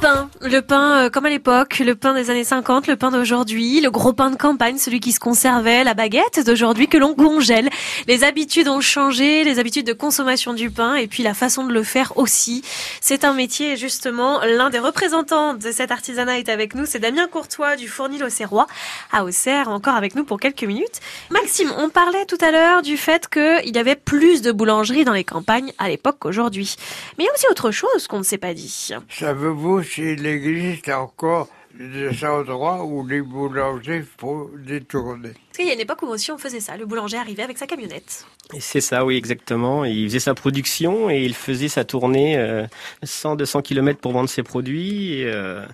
[0.01, 3.81] Pain, le pain euh, comme à l'époque, le pain des années 50, le pain d'aujourd'hui,
[3.81, 7.69] le gros pain de campagne, celui qui se conservait, la baguette d'aujourd'hui que l'on congèle.
[8.07, 11.73] Les habitudes ont changé, les habitudes de consommation du pain et puis la façon de
[11.73, 12.63] le faire aussi.
[13.01, 17.27] C'est un métier justement l'un des représentants de cet artisanat est avec nous, c'est Damien
[17.27, 18.67] Courtois du Fournil Auxerrois
[19.13, 21.01] à Auxerre, encore avec nous pour quelques minutes.
[21.31, 25.13] Maxime, on parlait tout à l'heure du fait qu'il y avait plus de boulangeries dans
[25.13, 26.77] les campagnes à l'époque qu'aujourd'hui.
[27.17, 28.93] Mais il y a aussi autre chose qu'on ne s'est pas dit.
[29.88, 31.48] Savez-vous s'il existe encore
[31.79, 36.33] des endroits où les boulangers font détourner Parce qu'il y a une époque où aussi
[36.33, 36.77] on faisait ça.
[36.77, 38.27] Le boulanger arrivait avec sa camionnette.
[38.55, 39.85] Et C'est ça, oui, exactement.
[39.85, 42.66] Il faisait sa production et il faisait sa tournée euh,
[43.05, 45.24] 100-200 km pour vendre ses produits.
[45.24, 45.64] Euh,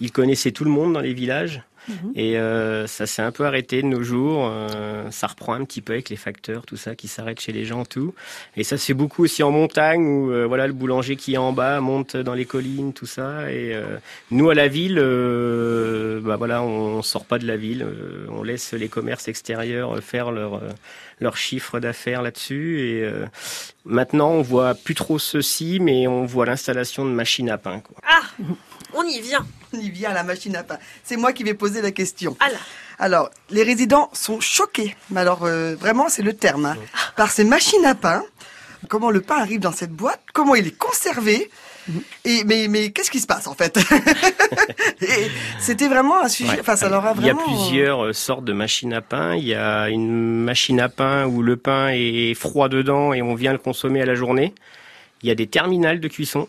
[0.00, 1.62] il connaissait tout le monde dans les villages.
[1.88, 2.12] Mhm.
[2.14, 4.48] Et euh, ça s'est un peu arrêté de nos jours.
[4.50, 7.64] Euh, ça reprend un petit peu avec les facteurs, tout ça qui s'arrête chez les
[7.64, 8.14] gens, tout.
[8.56, 11.38] Et ça se fait beaucoup aussi en montagne où euh, voilà le boulanger qui est
[11.38, 13.50] en bas monte dans les collines, tout ça.
[13.50, 13.76] Et
[14.30, 14.96] nous à la ville,
[16.22, 17.86] bah voilà, on sort pas de la ville.
[18.28, 20.60] on laisse les commerces extérieurs faire leur
[21.20, 22.80] leur chiffre d'affaires là-dessus.
[22.80, 23.10] Et
[23.84, 27.80] maintenant, on voit plus trop ceci, mais on voit l'installation de machines à pain.
[27.80, 27.96] Quoi.
[28.04, 28.22] Ah,
[28.94, 29.46] on y vient.
[29.72, 30.78] On y vient à la machine à pain.
[31.04, 32.36] C'est moi qui vais poser la question.
[32.40, 32.58] Ah là.
[32.98, 36.76] Alors, les résidents sont choqués, mais alors euh, vraiment c'est le terme, hein,
[37.16, 38.22] par ces machines à pain.
[38.88, 41.50] Comment le pain arrive dans cette boîte Comment il est conservé
[42.24, 43.76] et mais mais qu'est-ce qui se passe en fait
[45.02, 46.50] Et C'était vraiment un sujet.
[46.52, 46.60] Ouais.
[46.60, 49.34] Enfin, ça leur a Il y a plusieurs euh, sortes de machines à pain.
[49.34, 53.34] Il y a une machine à pain où le pain est froid dedans et on
[53.34, 54.54] vient le consommer à la journée.
[55.22, 56.48] Il y a des terminales de cuisson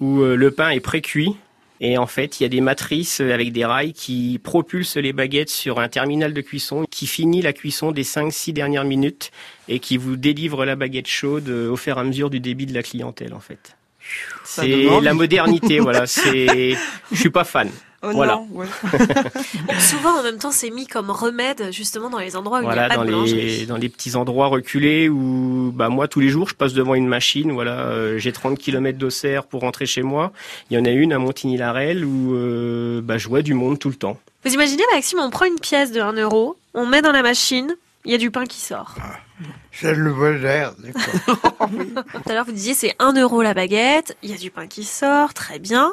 [0.00, 1.36] où euh, le pain est pré-cuit.
[1.80, 5.50] Et en fait, il y a des matrices avec des rails qui propulsent les baguettes
[5.50, 9.32] sur un terminal de cuisson qui finit la cuisson des 5-6 dernières minutes
[9.68, 12.66] et qui vous délivre la baguette chaude euh, au fur et à mesure du débit
[12.66, 13.76] de la clientèle, en fait.
[14.44, 14.68] C'est
[15.00, 16.06] la modernité, voilà.
[16.06, 16.76] C'est,
[17.10, 17.70] je suis pas fan.
[18.04, 18.34] Oh voilà.
[18.34, 18.66] non, ouais.
[19.78, 22.78] Souvent, en même temps, c'est mis comme remède justement dans les endroits où il n'y
[22.78, 23.66] a pas dans de les, boulangerie.
[23.66, 27.06] dans les petits endroits reculés où, bah, moi, tous les jours, je passe devant une
[27.06, 27.52] machine.
[27.52, 30.32] Voilà, euh, j'ai 30 km d'Auxerre pour rentrer chez moi.
[30.70, 33.88] Il y en a une à Montigny-la-Relle où, euh, bah, je vois du monde tout
[33.88, 34.18] le temps.
[34.44, 37.74] Vous imaginez, Maxime, on prend une pièce de 1 euro, on met dans la machine,
[38.04, 38.94] il y a du pain qui sort.
[39.72, 40.74] C'est le quoi.
[42.22, 44.66] Tout à l'heure, vous disiez c'est 1 euro la baguette, il y a du pain
[44.66, 45.90] qui sort, très bien.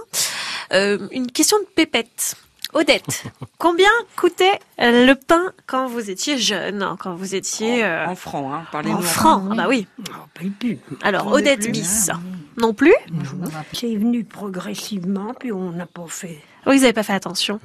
[0.73, 2.35] Euh, une question de pépette.
[2.73, 3.23] Odette,
[3.57, 4.59] combien coûtait
[4.91, 9.01] le pain quand vous étiez jeune, quand vous étiez euh, En francs, hein, parlez-nous en
[9.01, 9.85] francs Ah bah oui.
[10.09, 10.79] Oh, pas plus.
[11.03, 12.09] Alors, Odette bis.
[12.09, 12.19] hein,
[12.59, 12.93] Non plus
[13.73, 16.39] C'est venu progressivement, puis on n'a pas fait.
[16.67, 17.59] Oui, vous n'avez pas fait attention.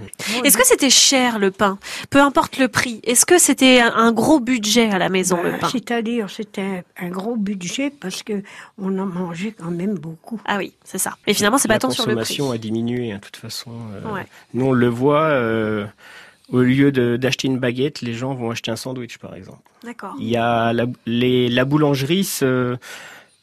[0.45, 1.79] Est-ce que c'était cher le pain?
[2.09, 3.01] Peu importe le prix.
[3.05, 5.69] Est-ce que c'était un- un gros budget à la maison le Ben, pain?
[5.71, 8.43] C'est-à-dire, c'était un, un gros budget parce que
[8.79, 10.41] on en mangeait quand même beaucoup.
[10.47, 11.15] Ah oui, c'est ça.
[11.27, 12.21] Et finalement, c'est pas la tant sur le prix.
[12.23, 13.71] consommation a diminué, hein, de toute façon.
[13.93, 14.27] euh, Ouais.
[14.55, 15.25] Nous, on le voit.
[15.25, 15.85] euh,
[16.53, 19.63] au lieu d'acheter une baguette, les gens vont acheter un sandwich, par exemple.
[19.85, 20.15] D'accord.
[20.21, 22.77] Il y a la, les, la boulangerie se,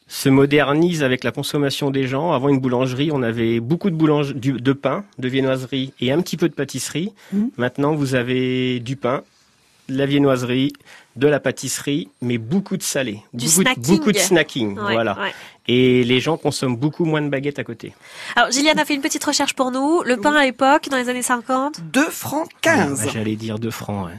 [0.07, 2.31] se modernise avec la consommation des gens.
[2.31, 6.21] Avant une boulangerie, on avait beaucoup de boulange, du, de pain, de viennoiserie et un
[6.21, 7.11] petit peu de pâtisserie.
[7.33, 7.49] Mhm.
[7.57, 9.23] Maintenant, vous avez du pain,
[9.89, 10.71] de la viennoiserie,
[11.15, 13.83] de la pâtisserie, mais beaucoup de salé, Du beaucoup, de- snacking.
[13.97, 15.19] beaucoup de snacking, Ouais, voilà.
[15.19, 15.33] ouais.
[15.67, 17.93] Et les gens consomment beaucoup moins de baguettes à côté.
[18.35, 20.01] Alors, Gilliane a fait une petite recherche pour nous.
[20.03, 23.05] Le pain à l'époque, dans les années 50, 2 francs 15.
[23.05, 24.07] Bah, J'allais dire 2 francs.
[24.07, 24.17] ouais.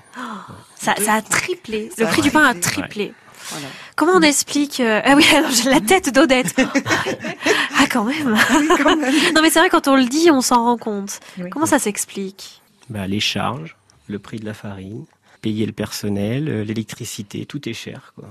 [0.77, 1.91] ça, ça a triplé.
[1.97, 3.13] Ça le a prix du pain a triplé.
[3.51, 3.67] Voilà.
[3.97, 6.55] Comment on explique euh, Ah oui, alors j'ai la tête d'Odette.
[7.79, 8.39] ah quand même.
[8.83, 9.15] Quand même.
[9.35, 11.21] non mais c'est vrai quand on le dit, on s'en rend compte.
[11.39, 11.51] Oui.
[11.51, 12.63] Comment ça s'explique?
[12.89, 13.77] Bah, les charges,
[14.09, 15.05] le prix de la farine,
[15.45, 18.15] payer le personnel, euh, l'électricité, tout est cher.
[18.15, 18.29] Quoi.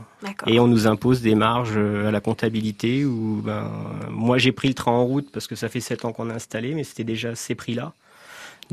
[0.47, 3.71] Et on nous impose des marges euh, à la comptabilité où ben,
[4.09, 6.33] moi j'ai pris le train en route parce que ça fait 7 ans qu'on a
[6.33, 7.93] installé, mais c'était déjà ces prix-là.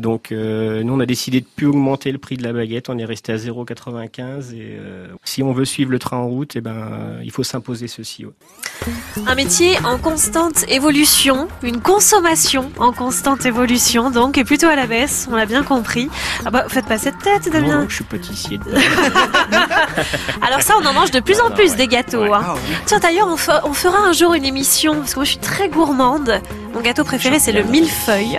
[0.00, 2.96] Donc euh, nous on a décidé de plus augmenter le prix de la baguette, on
[2.98, 6.60] est resté à 0,95 et euh, si on veut suivre le train en route, eh
[6.60, 8.24] ben, il faut s'imposer ceci.
[8.24, 8.32] ouais.
[9.26, 14.86] Un métier en constante évolution, une consommation en constante évolution, donc et plutôt à la
[14.86, 16.08] baisse, on l'a bien compris.
[16.46, 17.82] Ah bah faites pas cette tête, Damien.
[17.82, 18.58] non, je suis pâtissier.
[18.58, 18.64] de-
[20.42, 21.76] Alors ça, on en mange de plus en plus ouais.
[21.76, 22.22] des gâteaux.
[22.22, 22.30] Ouais.
[22.32, 22.42] hein.
[22.46, 22.54] Ah.
[22.86, 25.38] Tiens, d'ailleurs, on, fe- on fera un jour une émission, parce que moi je suis
[25.40, 26.40] très gourmande.
[26.72, 28.38] Mon gâteau préféré, c'est le millefeuille.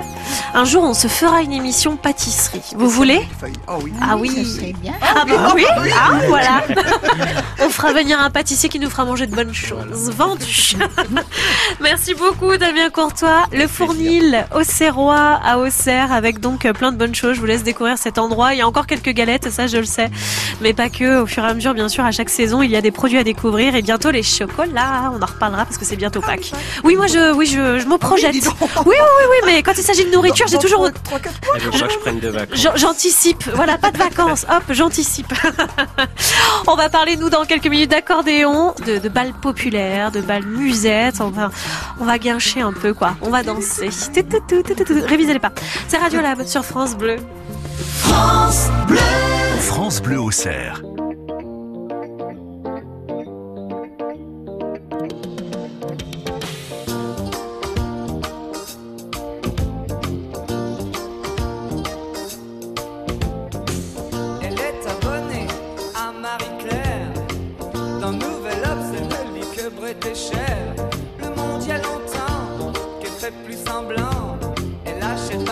[0.54, 2.62] Un jour, on se fera une émission pâtisserie.
[2.76, 3.22] Vous voulez
[3.68, 3.94] Ah oui.
[4.02, 4.46] Ah oui.
[4.46, 4.94] Serait bien.
[5.02, 6.64] Ah bah oui, ah voilà.
[7.64, 10.12] On fera venir un pâtissier qui nous fera manger de bonnes choses.
[10.12, 10.76] Vendu.
[11.82, 13.46] Merci beaucoup Damien Courtois.
[13.52, 17.36] Le Fournil Auxerrois à Auxerre avec donc euh, plein de bonnes choses.
[17.36, 18.54] Je vous laisse découvrir cet endroit.
[18.54, 20.10] Il y a encore quelques galettes, ça je le sais.
[20.62, 21.22] Mais pas que.
[21.22, 23.18] Au fur et à mesure, bien sûr, à chaque saison, il y a des produits
[23.18, 25.12] à découvrir et bientôt les chocolats.
[25.14, 26.52] On en reparlera parce que c'est bientôt Pâques.
[26.84, 28.44] Oui, moi je, oui, je, je me projette.
[28.86, 31.20] Oui, oui, oui, oui, mais quand il s'agit de nourriture, j'ai toujours points.
[31.74, 32.60] Je prenne de vacances.
[32.60, 35.34] J'an- J'anticipe, voilà, pas de vacances, hop, j'anticipe.
[36.68, 41.22] on va parler, nous, dans quelques minutes d'accordéon, de, de balles populaires, de balles musettes,
[41.22, 41.50] on va,
[42.00, 43.16] on va guincher un peu, quoi.
[43.22, 43.90] On va danser.
[44.14, 45.06] Tout, tout, tout, tout, tout, tout.
[45.06, 45.52] Révisez les pas.
[45.88, 47.18] C'est Radio Lab sur France Bleu.
[49.60, 50.82] France Bleu au cerf.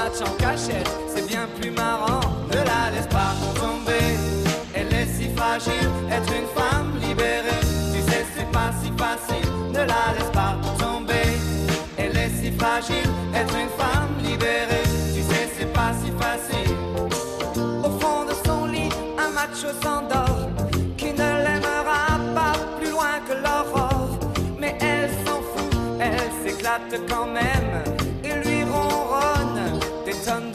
[0.10, 2.22] Match cachette, c'est bien plus marrant.
[2.50, 4.18] Ne la laisse pas tomber,
[4.74, 5.90] elle est si fragile.
[6.12, 7.60] Être une femme libérée,
[7.94, 9.50] tu sais, c'est pas si facile.
[9.72, 11.38] Ne la laisse pas tomber,
[11.98, 13.10] elle est si fragile.
[13.36, 14.79] Être une femme libérée,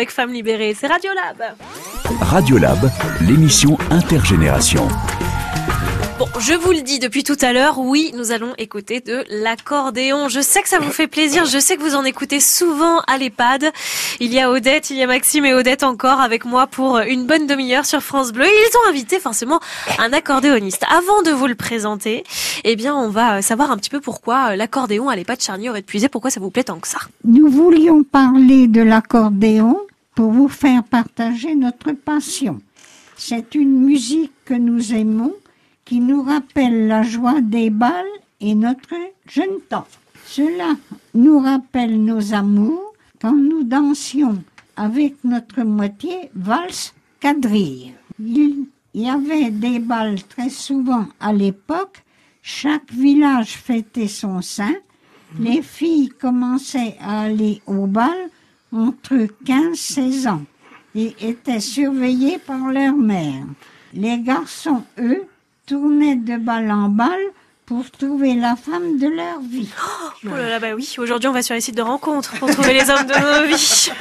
[0.00, 1.54] avec Femme Libérée, c'est Radio Lab.
[2.22, 2.90] Radiolab,
[3.20, 4.88] l'émission intergénération.
[6.18, 10.28] Bon, je vous le dis depuis tout à l'heure, oui, nous allons écouter de l'accordéon.
[10.28, 13.18] Je sais que ça vous fait plaisir, je sais que vous en écoutez souvent à
[13.18, 13.72] l'EHPAD.
[14.20, 17.26] Il y a Odette, il y a Maxime et Odette encore avec moi pour une
[17.26, 18.44] bonne demi-heure sur France Bleu.
[18.46, 19.60] Ils ont invité forcément
[19.98, 20.84] un accordéoniste.
[20.90, 22.24] Avant de vous le présenter,
[22.64, 26.08] eh bien, on va savoir un petit peu pourquoi l'accordéon à l'EHPAD Charnier aurait puisé,
[26.08, 26.98] pourquoi ça vous plaît tant que ça.
[27.24, 29.78] Nous voulions parler de l'accordéon
[30.14, 32.60] pour vous faire partager notre passion.
[33.16, 35.34] C'est une musique que nous aimons
[35.84, 38.06] qui nous rappelle la joie des balles
[38.40, 38.94] et notre
[39.26, 39.86] jeune temps.
[40.26, 40.76] Cela
[41.14, 44.42] nous rappelle nos amours quand nous dansions
[44.76, 47.92] avec notre moitié valse quadrille.
[48.18, 52.02] Il y avait des balles très souvent à l'époque.
[52.42, 54.76] Chaque village fêtait son saint.
[55.38, 58.16] Les filles commençaient à aller au bal
[58.72, 60.44] entre 15 et 16 ans
[60.94, 63.44] et étaient surveillées par leur mère.
[63.92, 65.24] Les garçons, eux,
[65.66, 67.32] tournaient de balle en balle
[67.70, 69.68] pour trouver la femme de leur vie.
[70.26, 72.72] Oh là là, bah oui, aujourd'hui on va sur les sites de rencontres pour trouver
[72.72, 73.92] les hommes de nos vies.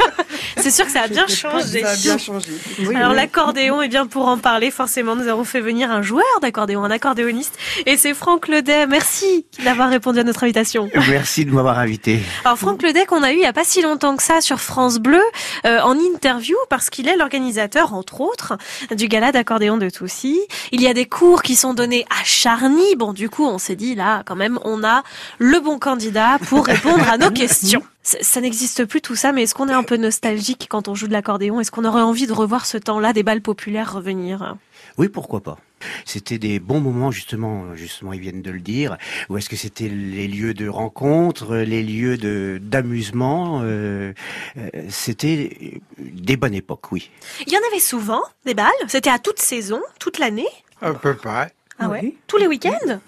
[0.58, 1.84] C'est sûr que ça a bien changé.
[1.84, 2.50] Ça a bien changé.
[2.96, 6.84] Alors l'accordéon, et bien pour en parler, forcément, nous avons fait venir un joueur d'accordéon,
[6.84, 8.88] un accordéoniste, et c'est Franck Ledet.
[8.88, 10.90] Merci d'avoir répondu à notre invitation.
[11.08, 12.22] Merci de m'avoir invité.
[12.46, 14.60] Alors Franck Ledet qu'on a eu il y a pas si longtemps que ça sur
[14.60, 15.22] France Bleu
[15.68, 18.58] euh, en interview parce qu'il est l'organisateur entre autres
[18.96, 20.40] du gala d'accordéon de Toussy.
[20.72, 22.96] Il y a des cours qui sont donnés à Charny.
[22.96, 25.04] Bon du coup on s'est dit là quand même on a
[25.38, 27.84] le bon candidat pour répondre à nos questions.
[28.02, 30.96] Ça, ça n'existe plus tout ça mais est-ce qu'on est un peu nostalgique quand on
[30.96, 31.60] joue de l'accordéon?
[31.60, 34.56] Est-ce qu'on aurait envie de revoir ce temps-là des balles populaires revenir?
[34.98, 35.58] Oui, pourquoi pas.
[36.06, 38.98] C'était des bons moments, justement, justement, ils viennent de le dire.
[39.30, 44.14] Ou est-ce que c'était les lieux de rencontre, les lieux de d'amusement euh,
[44.58, 47.10] euh, C'était des bonnes époques, oui.
[47.48, 48.68] Il y en avait souvent des balles.
[48.88, 50.50] C'était à toute saison, toute l'année.
[50.82, 51.54] À peu près.
[51.80, 53.00] Ah ouais Tous les week-ends?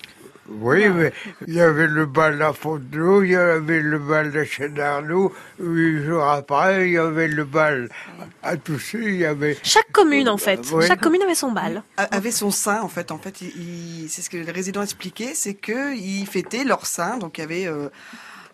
[0.59, 1.13] Oui, mais
[1.47, 6.03] il y avait le bal à Fontenot, il y avait le bal de Chenarnou, huit
[6.05, 7.89] jours après, il y avait le bal
[8.43, 9.57] à Toussy, il y avait...
[9.63, 10.59] Chaque commune en fait.
[10.73, 10.85] Oui.
[10.87, 11.83] Chaque commune avait son bal.
[11.97, 13.11] A- avait son saint en fait.
[13.11, 13.35] En fait,
[14.09, 17.17] c'est ce que les résidents expliquaient, c'est que ils fêtaient leur saint.
[17.17, 17.89] Donc il y avait euh,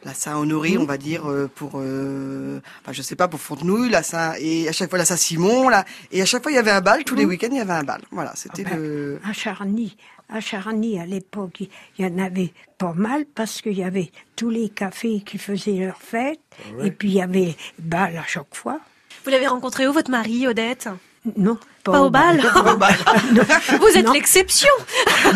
[0.06, 3.90] la Saint Honoré, on va dire euh, pour, euh, enfin je sais pas pour Fontenouille,
[3.90, 6.56] la Saint et à chaque fois la Saint Simon là, et à chaque fois il
[6.56, 7.04] y avait un bal.
[7.04, 8.02] Tous les week-ends il y avait un bal.
[8.12, 9.20] Voilà, c'était Ah ben, le.
[9.28, 9.98] À Charny,
[10.30, 11.70] à Charny, à l'époque, il
[12.00, 15.98] y en avait pas mal parce qu'il y avait tous les cafés qui faisaient leur
[15.98, 16.40] fête,
[16.84, 18.80] et puis il y avait bal à chaque fois.
[19.24, 20.90] Vous l'avez rencontré où votre mari, Odette?
[21.36, 22.42] Non, Pas au bal.
[22.42, 22.96] Pas au bal.
[23.82, 24.70] Vous êtes l'exception.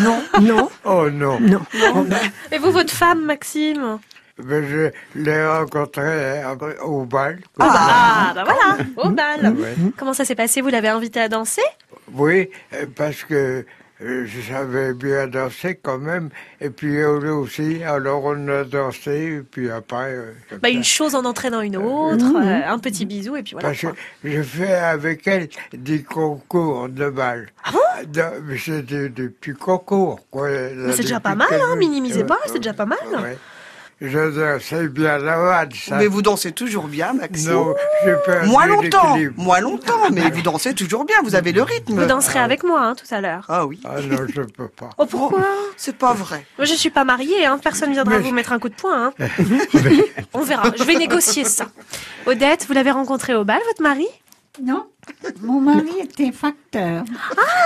[0.00, 1.60] Non, non, Oh non, non.
[2.04, 2.18] Ben,
[2.50, 3.98] Et vous, votre femme, Maxime?
[4.42, 7.40] Mais je l'ai rencontré après au bal.
[7.58, 9.54] Ah, bah voilà, au bal.
[9.54, 9.74] Ouais.
[9.98, 10.62] Comment ça s'est passé?
[10.62, 11.60] Vous l'avez invité à danser?
[12.14, 13.66] Oui, euh, parce que euh,
[14.02, 16.30] je savais bien danser quand même,
[16.60, 20.12] et puis elle aussi, alors on a dansé, et puis après...
[20.12, 20.70] euh, bah.
[20.70, 23.68] Une chose en entraînant une autre, euh, un petit bisou et puis voilà.
[23.68, 23.88] Parce que
[24.24, 27.48] je fais avec elle des concours de bal.
[27.64, 27.78] Ah bon?
[28.44, 30.48] Mais c'est des, petits concours, quoi.
[30.48, 32.98] Mais c'est déjà pas mal, hein, minimisez pas, c'est déjà pas mal.
[34.04, 35.96] Je dansais bien la ça.
[35.96, 37.52] Mais vous dansez toujours bien, Maxime.
[37.52, 37.74] Non,
[38.04, 41.16] j'ai perdu Moins longtemps, moins longtemps, mais vous dansez toujours bien.
[41.22, 42.00] Vous avez le rythme.
[42.00, 43.46] Vous danserez avec moi hein, tout à l'heure.
[43.48, 43.80] Ah oui.
[43.84, 44.90] Ah non, je peux pas.
[44.98, 45.44] Oh pourquoi
[45.76, 46.44] C'est pas vrai.
[46.58, 47.60] Moi je suis pas mariée, hein.
[47.62, 49.12] personne viendra Mais- vous mettre un coup de poing.
[49.20, 49.26] Hein.
[50.34, 51.66] On verra, je vais négocier ça.
[52.26, 54.06] Odette, vous l'avez rencontré au bal, votre mari?
[54.60, 54.84] Non,
[55.40, 57.04] mon mari était facteur.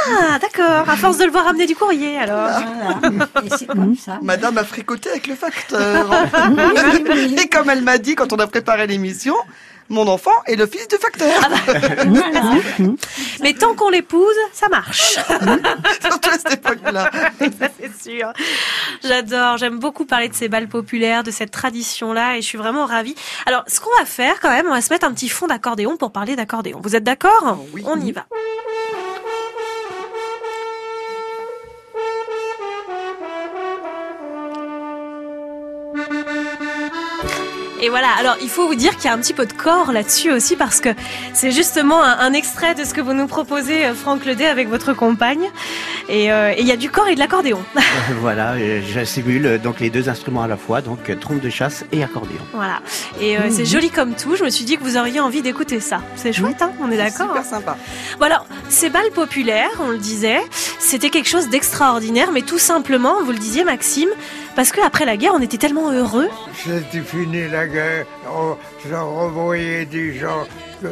[0.09, 2.49] Ah d'accord, à force de le voir amener du courrier alors.
[2.49, 3.27] Voilà.
[3.45, 4.21] Et c'est comme ça.
[4.23, 6.09] Madame a fricoté avec le facteur.
[7.43, 9.35] Et comme elle m'a dit quand on a préparé l'émission,
[9.89, 11.29] mon enfant est le fils du facteur.
[11.41, 12.55] Voilà.
[13.43, 15.19] Mais tant qu'on l'épouse, ça marche.
[16.01, 17.11] Surtout à cette époque-là.
[17.13, 18.33] Ça, c'est sûr.
[19.05, 22.87] J'adore, j'aime beaucoup parler de ces balles populaires, de cette tradition-là, et je suis vraiment
[22.87, 23.15] ravie.
[23.47, 25.97] Alors, ce qu'on va faire quand même, on va se mettre un petit fond d'accordéon
[25.97, 26.81] pour parler d'accordéon.
[26.83, 27.59] Vous êtes d'accord?
[27.73, 27.83] Oui.
[27.87, 28.27] On y va.
[37.81, 39.93] Et voilà, alors il faut vous dire qu'il y a un petit peu de corps
[39.93, 40.91] là-dessus aussi parce que
[41.35, 44.69] c'est justement un, un extrait de ce que vous nous proposez, euh, Franck Ledet, avec
[44.69, 45.51] votre compagne.
[46.09, 47.63] Et euh, et il y a du corps et de l'accordéon.
[48.21, 51.85] voilà, je simule euh, donc les deux instruments à la fois, donc trompe de chasse
[51.93, 52.41] et accordéon.
[52.53, 52.81] Voilà.
[53.21, 54.37] Et euh, c'est joli comme tout.
[54.37, 56.01] Je me suis dit que vous auriez envie d'écouter ça.
[56.17, 57.77] C'est chouette, hein On est d'accord Super hein sympa.
[58.19, 60.41] Bon alors, ces balles populaires, on le disait,
[60.87, 64.09] c'était quelque chose d'extraordinaire, mais tout simplement, vous le disiez Maxime,
[64.55, 66.29] parce que après la guerre, on était tellement heureux.
[66.65, 68.07] C'était fini la guerre.
[68.33, 68.57] On
[68.89, 70.45] se revoyait des gens
[70.81, 70.89] que,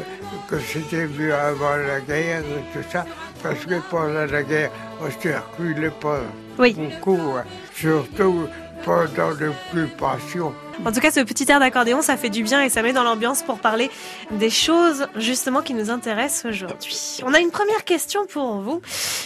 [0.48, 3.06] que c'était vu avant la guerre et tout ça.
[3.42, 4.70] Parce que pendant la guerre,
[5.00, 6.20] on ne circulait pas
[6.58, 6.74] Oui.
[6.74, 7.20] beaucoup.
[7.36, 7.44] hein.
[7.74, 8.46] Surtout
[8.84, 10.52] pendant l'occupation.
[10.84, 13.04] En tout cas, ce petit air d'accordéon, ça fait du bien et ça met dans
[13.04, 13.90] l'ambiance pour parler
[14.32, 17.20] des choses justement qui nous intéressent aujourd'hui.
[17.24, 18.82] On a une première question pour vous,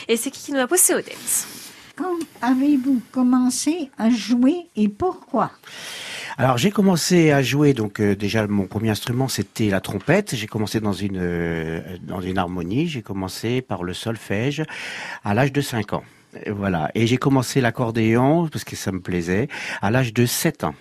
[0.09, 1.46] et c'est qui qui nous la pose C'est Odette.
[1.96, 5.50] Quand avez-vous commencé à jouer et pourquoi?
[6.36, 10.36] Alors j'ai commencé à jouer donc euh, déjà mon premier instrument c'était la trompette.
[10.36, 12.86] J'ai commencé dans une euh, dans une harmonie.
[12.86, 14.62] J'ai commencé par le solfège
[15.24, 16.04] à l'âge de 5 ans.
[16.47, 16.91] Voilà.
[16.95, 19.49] Et j'ai commencé l'accordéon parce que ça me plaisait
[19.81, 20.74] à l'âge de 7 ans.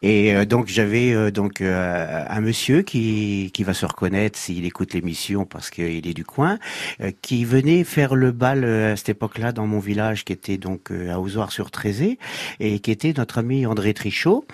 [0.00, 4.64] Et euh, donc j'avais euh, donc euh, un monsieur qui qui va se reconnaître s'il
[4.64, 6.58] écoute l'émission parce qu'il est du coin,
[7.00, 10.56] euh, qui venait faire le bal euh, à cette époque-là dans mon village qui était
[10.56, 12.18] donc euh, à Ozoir-sur-Trézé
[12.60, 14.44] et qui était notre ami André Trichot.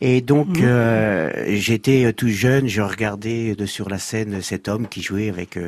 [0.00, 5.02] Et donc euh, j'étais tout jeune, je regardais de sur la scène cet homme qui
[5.02, 5.58] jouait avec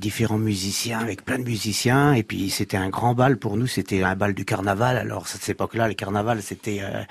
[0.00, 2.14] différents musiciens, avec plein de musiciens.
[2.14, 4.96] Et puis c'était un grand bal pour nous, c'était un bal du carnaval.
[4.96, 7.02] Alors à cette époque-là, le carnaval c'était euh,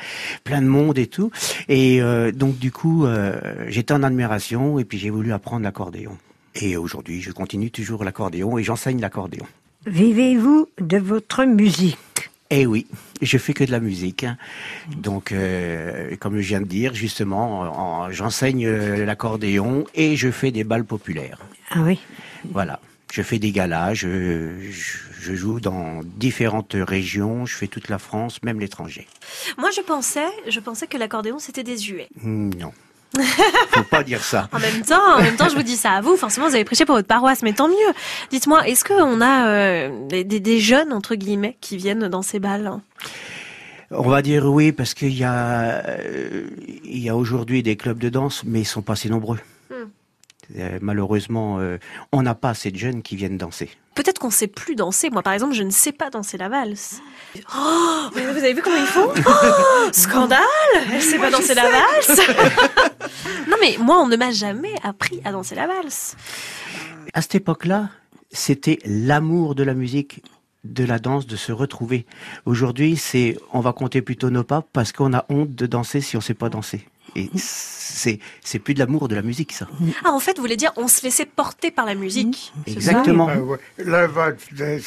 [0.44, 1.32] plein de monde et tout.
[1.70, 6.18] Et euh, donc du coup, euh, j'étais en admiration et puis j'ai voulu apprendre l'accordéon.
[6.56, 9.46] Et aujourd'hui, je continue toujours l'accordéon et j'enseigne l'accordéon.
[9.86, 11.98] Vivez-vous de votre musique?
[12.50, 12.86] Eh oui,
[13.22, 14.26] je fais que de la musique.
[14.26, 14.38] hein.
[14.98, 20.66] Donc, euh, comme je viens de dire, justement, en- j'enseigne l'accordéon et je fais des
[20.66, 21.40] balles populaires.
[21.72, 22.00] Ah oui.
[22.52, 22.80] Voilà.
[23.12, 24.08] Je fais des galas, je,
[24.72, 29.06] je, je joue dans différentes régions, je fais toute la France, même l'étranger.
[29.58, 32.08] Moi, je pensais, je pensais que l'accordéon c'était désuet.
[32.22, 32.72] Hmm, Non.
[33.72, 34.48] Faut pas dire ça.
[34.54, 36.16] En même temps, en même temps, je vous dis ça à vous.
[36.16, 37.94] Forcément, vous avez prêché pour votre paroisse, mais tant mieux.
[38.30, 42.40] Dites-moi, est-ce qu'on a euh, des, des- des jeunes entre guillemets qui viennent dans ces
[42.40, 42.72] balles
[43.92, 46.48] On va dire oui, parce qu'il y a, euh,
[46.86, 49.40] il y a aujourd'hui des clubs de danse, mais ils sont pas si nombreux.
[50.58, 51.78] Euh, malheureusement, euh,
[52.12, 53.70] on n'a pas assez de jeunes qui viennent danser.
[53.96, 55.10] Peut-être qu'on sait plus danser.
[55.10, 57.02] Moi, par exemple, je ne sais pas danser la valse.
[57.56, 60.40] Oh, vous avez vu comment ils font Oh, Scandale
[60.92, 62.22] Elle sait pas danser la valse
[63.48, 66.16] Non, mais moi, on ne m'a jamais appris à danser la valse.
[67.14, 67.90] À cette époque-là,
[68.32, 70.24] c'était l'amour de la musique,
[70.64, 72.06] de la danse, de se retrouver.
[72.46, 76.16] Aujourd'hui, c'est, on va compter plutôt nos pas parce qu'on a honte de danser si
[76.16, 76.88] on sait pas danser.
[77.16, 77.30] Et
[77.92, 79.68] c'est, c'est plus de l'amour de la musique, ça.
[80.04, 82.54] Ah, en fait, vous voulez dire, on se laissait porter par la musique.
[82.66, 83.30] ça Exactement.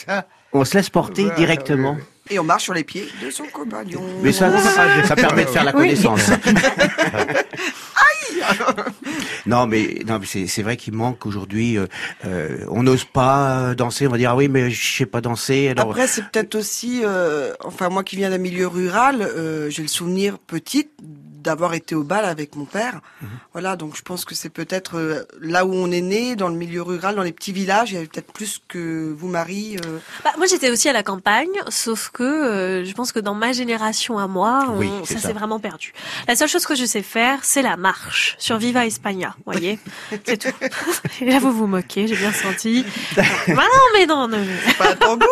[0.08, 0.26] Ah.
[0.52, 1.96] On se laisse porter directement.
[2.30, 4.02] Et on marche sur les pieds de son compagnon.
[4.22, 6.30] Mais ça, ça, ça permet de faire la connaissance.
[9.46, 11.78] non, mais non, mais c'est c'est vrai qu'il manque aujourd'hui.
[11.78, 11.86] euh,
[12.24, 14.06] euh, on n'ose pas danser.
[14.06, 15.68] On va dire ah oui, mais je sais pas danser.
[15.68, 19.82] Alors Après, c'est peut-être aussi, euh, enfin moi qui viens d'un milieu rural, euh, j'ai
[19.82, 20.90] le souvenir petite
[21.44, 23.00] d'avoir été au bal avec mon père.
[23.22, 23.28] Mhm.
[23.52, 26.54] Voilà, donc je pense que c'est peut-être euh, là où on est né, dans le
[26.56, 29.76] milieu rural, dans les petits villages, il y avait peut-être plus que vous, Marie.
[29.86, 33.34] euh, Bah, moi, j'étais aussi à la campagne, sauf que euh, je pense que dans
[33.34, 35.28] ma génération à moi, on- Oui, c'est ça ça.
[35.28, 35.92] s'est vraiment perdu.
[36.26, 39.78] La seule chose que je sais faire, c'est la marche sur Viva España, voyez
[40.24, 40.48] C'est tout.
[41.20, 42.84] Et là, vous vous moquez, j'ai bien senti.
[43.16, 43.22] Bah
[43.54, 44.38] non, mais non, non.
[44.78, 45.26] Pas un tango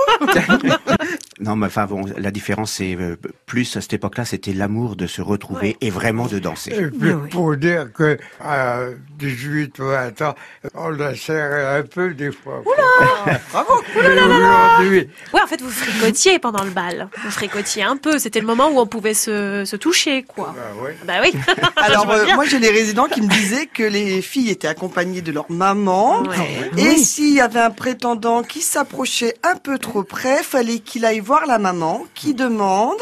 [1.43, 3.17] non, mais enfin bon, la différence c'est euh,
[3.47, 6.73] plus à cette époque-là, c'était l'amour de se retrouver et vraiment de danser.
[6.73, 8.81] Et puis pour dire que à
[9.19, 10.35] 18 ou 20 ans,
[10.75, 12.63] on la serrait un peu des fois.
[13.53, 17.09] Bravo Mais aujourd'hui, Ouais, en fait, vous fricotiez pendant le bal.
[17.25, 18.19] Vous fricotiez un peu.
[18.19, 20.55] C'était le moment où on pouvait se, se toucher, quoi.
[20.57, 20.97] bah ouais.
[21.07, 21.33] Bah oui.
[21.77, 25.33] Alors euh, moi j'ai des résidents qui me disaient que les filles étaient accompagnées de
[25.33, 26.71] leur maman Ouais.
[26.77, 31.21] et s'il y avait un prétendant qui s'approchait un peu trop près, fallait qu'il aille
[31.21, 33.01] voir la maman qui demande,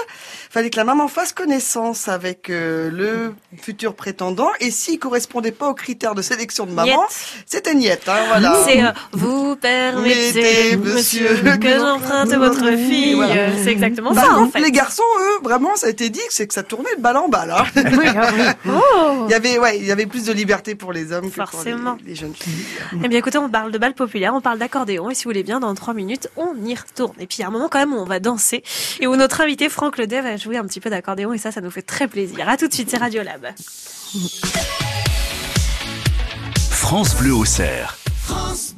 [0.51, 5.69] fallait que la maman fasse connaissance avec euh, le futur prétendant et s'il correspondait pas
[5.69, 7.05] aux critères de sélection de maman,
[7.47, 8.55] c'était niette hein, voilà.
[8.67, 13.15] C'est euh, vous permettez, Mettez, monsieur, monsieur, que j'emprunte votre fille.
[13.15, 13.57] Voilà.
[13.63, 14.61] C'est exactement Par ça, en contre, fait.
[14.61, 17.17] les garçons, eux, vraiment, ça a été dit que c'est que ça tournait de balle
[17.17, 17.53] en balle.
[17.57, 17.65] Hein.
[18.69, 19.25] Oh.
[19.27, 21.93] Il y avait, ouais, il y avait plus de liberté pour les hommes que Forcément.
[21.97, 22.65] pour les, les jeunes filles.
[23.05, 25.43] Eh bien, écoutez, on parle de bal populaire, on parle d'accordéon, et si vous voulez
[25.43, 27.15] bien, dans trois minutes, on y retourne.
[27.19, 28.63] Et puis, il y a un moment quand même où on va danser,
[29.01, 31.61] et où notre invité Franck Ledet va jouer un petit peu d'accordéon, et ça, ça
[31.61, 32.49] nous fait très plaisir.
[32.49, 33.47] À tout de suite, c'est Radio Lab.
[36.71, 37.99] France Bleu au cerf.
[38.55, 38.75] C'est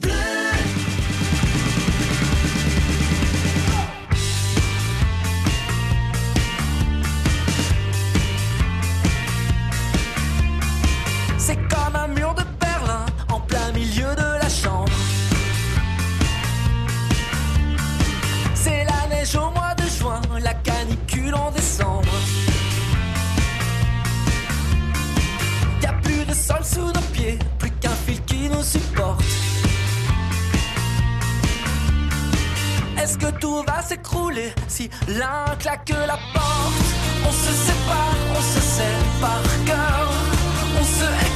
[26.72, 29.22] sous nos pieds, plus qu'un fil qui nous supporte.
[33.00, 36.88] Est-ce que tout va s'écrouler si l'un claque la porte?
[37.28, 40.08] On se sépare, on se sait par cœur.
[40.80, 41.32] On se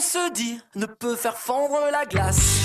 [0.00, 2.60] qu'on se dit ne peut faire fondre la glace.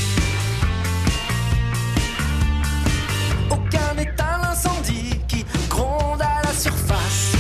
[3.50, 7.34] Aucun n'éteint l'incendie qui gronde à la surface.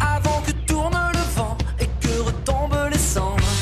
[0.00, 3.54] Avant que tourne le vent et que retombent les cendres.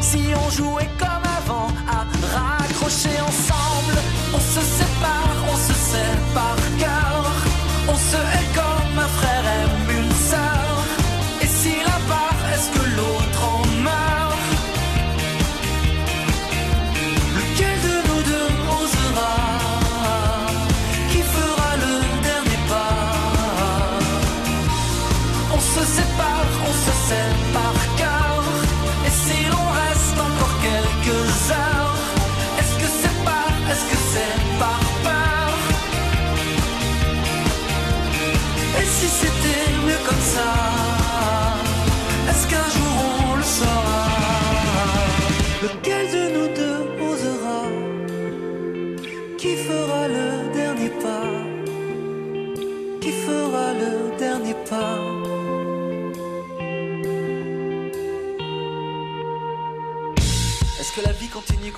[0.00, 2.04] Si on jouait comme avant à
[2.36, 3.98] raccrocher ensemble,
[4.34, 5.31] on se sépare,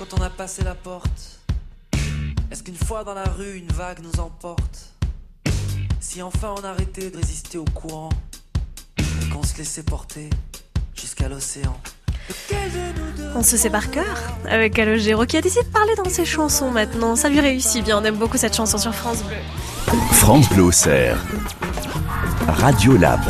[0.09, 1.39] quand on a passé la porte
[2.51, 4.93] Est-ce qu'une fois dans la rue, une vague nous emporte?
[5.99, 8.09] Si enfin on arrêtait de résister au courant
[8.97, 10.29] Et qu'on se laissait porter
[10.95, 11.75] jusqu'à l'océan
[13.35, 14.17] On se sait par cœur
[14.49, 17.15] avec Calogero qui a décidé de parler dans ses chansons maintenant.
[17.15, 19.37] Ça lui réussit bien, on aime beaucoup cette chanson sur France Bleu.
[20.11, 21.17] France Bleu Auxerre.
[22.47, 23.21] Radio Lab.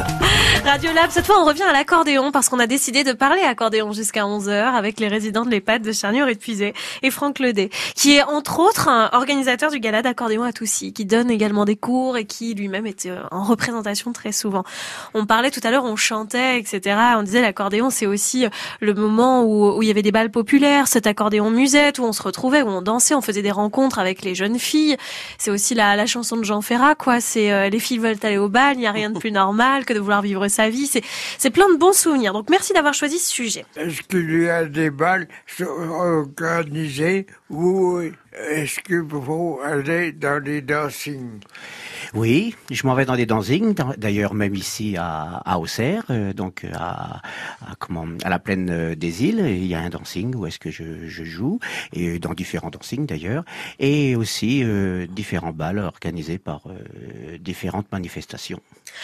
[0.65, 3.91] Radio Lab, cette fois on revient à l'accordéon parce qu'on a décidé de parler accordéon
[3.91, 8.23] jusqu'à 11h avec les résidents de l'EHPAD de Charnier et et Franck Ledet, qui est
[8.23, 12.25] entre autres un organisateur du gala d'accordéon à Toussy, qui donne également des cours et
[12.25, 14.63] qui lui-même était euh, en représentation très souvent.
[15.13, 16.97] On parlait tout à l'heure, on chantait, etc.
[17.17, 18.47] On disait l'accordéon c'est aussi
[18.79, 22.23] le moment où, il y avait des balles populaires, cet accordéon musette, où on se
[22.23, 24.97] retrouvait, où on dansait, on faisait des rencontres avec les jeunes filles.
[25.37, 27.21] C'est aussi la, la chanson de Jean Ferrat, quoi.
[27.21, 29.85] C'est euh, les filles veulent aller au bal, il n'y a rien de plus normal
[29.85, 30.87] que de vouloir vivre sa vie.
[30.87, 31.03] C'est,
[31.37, 32.33] c'est plein de bons souvenirs.
[32.33, 33.65] Donc merci d'avoir choisi ce sujet.
[33.75, 35.27] Est-ce qu'il y a des balles
[36.15, 41.39] organisées ou est-ce qu'il faut aller dans les dancing
[42.13, 46.33] Oui, je m'en vais dans des dancing, dans- d'ailleurs même ici à, à Auxerre, euh,
[46.33, 47.21] donc à,
[47.61, 50.59] à comment à la plaine euh, des îles, il y a un dancing où est-ce
[50.59, 51.59] que je, je joue
[51.93, 53.43] et dans différents dancing d'ailleurs,
[53.79, 58.59] et aussi euh, différents balles organisés par euh, différentes manifestations.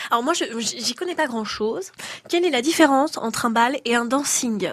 [0.09, 1.91] Alors moi, je, j'y connais pas grand-chose.
[2.29, 4.71] Quelle est la différence entre un bal et un dancing?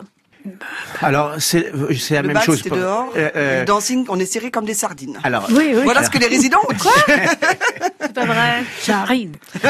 [1.03, 1.71] Alors c'est
[2.11, 2.62] la Le même bal, chose.
[2.62, 3.12] pour- dehors.
[3.16, 5.19] euh, euh, Le dancing, on est serré comme des sardines.
[5.25, 5.47] alors
[5.85, 6.73] Voilà ce que les résidents ont
[8.19, 8.64] pas vrai.
[8.81, 9.33] Ça arrive.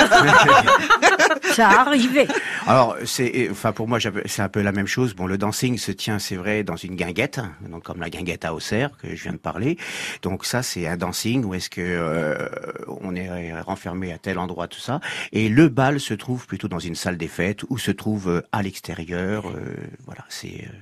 [1.53, 2.27] Ça arrivait.
[2.67, 5.15] Alors, c'est, enfin, pour moi, c'est un peu la même chose.
[5.15, 8.55] Bon, le dancing se tient, c'est vrai, dans une guinguette, donc comme la guinguette à
[8.55, 9.77] Auxerre que je viens de parler.
[10.23, 12.49] Donc ça, c'est un dancing où est-ce que euh,
[13.03, 15.01] on est renfermé à tel endroit, tout ça.
[15.33, 18.43] Et le bal se trouve plutôt dans une salle des fêtes ou se trouve euh,
[18.53, 19.49] à l'extérieur.
[19.49, 19.75] euh,
[20.07, 20.73] voilà, c'est euh,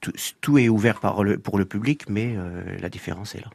[0.00, 3.48] tout, tout est ouvert par le, pour le public, mais euh, la différence est là.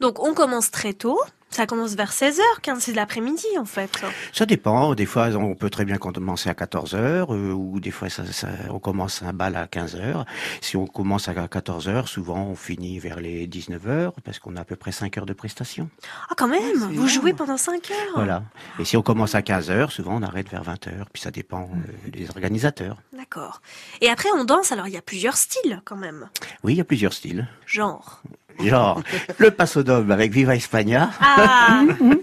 [0.00, 1.20] Donc on commence très tôt.
[1.50, 4.02] Ça commence vers 16h, 15 c'est de l'après-midi en fait.
[4.32, 4.92] Ça dépend.
[4.96, 8.24] Des fois, on peut très bien commencer à 14 heures, euh, ou des fois, ça,
[8.32, 10.24] ça- on commence un bal à 15 heures.
[10.60, 14.56] Si on commence à 14 heures, souvent, on finit vers les 19 heures, parce qu'on
[14.56, 15.88] a à peu près 5 heures de prestation.
[16.28, 18.12] Ah quand même, vous jouez pendant 5 heures.
[18.16, 18.42] Voilà.
[18.80, 21.06] Et si on commence à 15 heures, souvent, on arrête vers 20 heures.
[21.12, 22.96] Puis ça dépend euh, des organisateurs.
[23.16, 23.60] D'accord.
[24.00, 26.28] Et après on danse, alors il y a plusieurs styles quand même.
[26.64, 27.46] Oui, il y a plusieurs styles.
[27.64, 28.22] Genre.
[28.62, 29.02] Genre,
[29.38, 31.10] le passo doble avec Viva España.
[31.20, 31.82] Ah,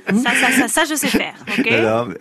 [0.10, 1.34] ça, ça, ça, ça je sais faire,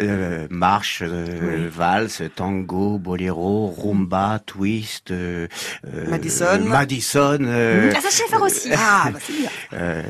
[0.00, 5.46] euh, marche, euh, valse, tango, boléro, rumba, twist, euh,
[5.86, 6.60] euh, Madison.
[6.64, 7.38] Madison.
[7.40, 8.70] euh, Ah, ça je sais faire aussi.
[8.76, 9.50] Ah, bah c'est bien.
[9.74, 10.02] euh,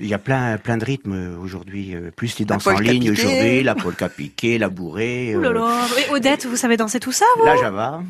[0.00, 1.94] Il y a plein, plein de rythmes aujourd'hui.
[2.16, 3.22] Plus les danses en polka ligne piquée.
[3.26, 5.76] aujourd'hui, la polka piquée, la bourrée, Ouh là euh, là.
[6.08, 7.44] Et Odette, vous savez danser tout ça, vous?
[7.44, 8.02] la java.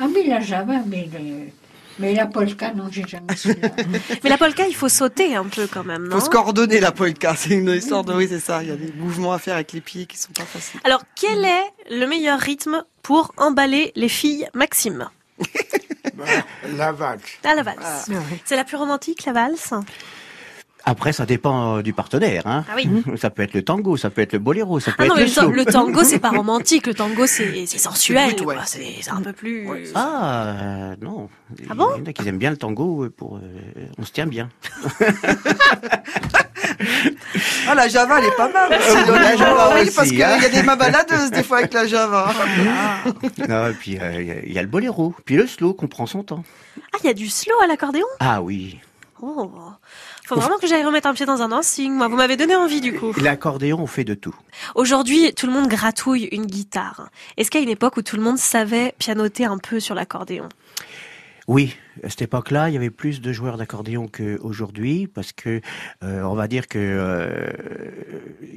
[0.00, 1.50] Ah oui, la java, mais, le-
[1.98, 3.54] mais la polka, non, j'ai jamais su.
[4.24, 6.92] Mais la polka, il faut sauter un peu quand même, non Faut se coordonner la
[6.92, 7.34] polka.
[7.36, 8.62] C'est une histoire de oui, c'est ça.
[8.62, 10.80] Il y a des mouvements à faire avec les pieds qui sont pas faciles.
[10.84, 15.08] Alors, quel est le meilleur rythme pour emballer les filles, Maxime?
[16.76, 17.22] La valse.
[17.44, 18.10] Ah, la valse.
[18.44, 19.72] C'est la plus romantique, la valse?
[20.90, 22.46] Après, ça dépend euh, du partenaire.
[22.46, 22.64] Hein.
[22.70, 22.88] Ah oui.
[23.18, 25.16] Ça peut être le tango, ça peut être le boléro, ça peut Ah être non,
[25.16, 25.50] mais le slow.
[25.50, 26.86] le tango, c'est pas romantique.
[26.86, 28.34] Le tango, c'est c'est sensuel.
[28.42, 28.56] ouais.
[28.64, 29.68] C'est un peu plus.
[29.94, 31.28] Ah euh, non.
[31.68, 33.36] Ah bon Il y en a qui aiment bien le tango euh, pour.
[33.36, 33.40] euh,
[33.98, 34.48] on se tient bien.
[37.68, 38.70] Ah, la Java, elle est pas mal.
[38.72, 38.96] aussi.
[39.10, 40.38] Euh, la Java oui, aussi, parce qu'il y hein.
[40.42, 42.32] a des mabaladeuses des fois avec la Java.
[43.48, 45.74] non, et puis euh, il y a- il y, a le boléro, puis le slow
[45.74, 46.44] qu'on prend son temps.
[46.94, 48.06] Ah, il y a du slow à l'accordéon?
[48.20, 48.78] Ah oui.
[49.20, 49.50] Oh.
[50.28, 51.90] Faut vraiment que j'aille remettre un pied dans un dancing.
[51.90, 53.14] Moi, vous m'avez donné envie du coup.
[53.18, 54.34] L'accordéon, on fait de tout.
[54.74, 57.08] Aujourd'hui, tout le monde gratouille une guitare.
[57.38, 59.94] Est-ce qu'il y a une époque où tout le monde savait pianoter un peu sur
[59.94, 60.50] l'accordéon?
[61.46, 65.60] Oui, à cette époque-là, il y avait plus de joueurs d'accordéon qu'aujourd'hui, parce que
[66.02, 67.50] euh, on va dire que euh,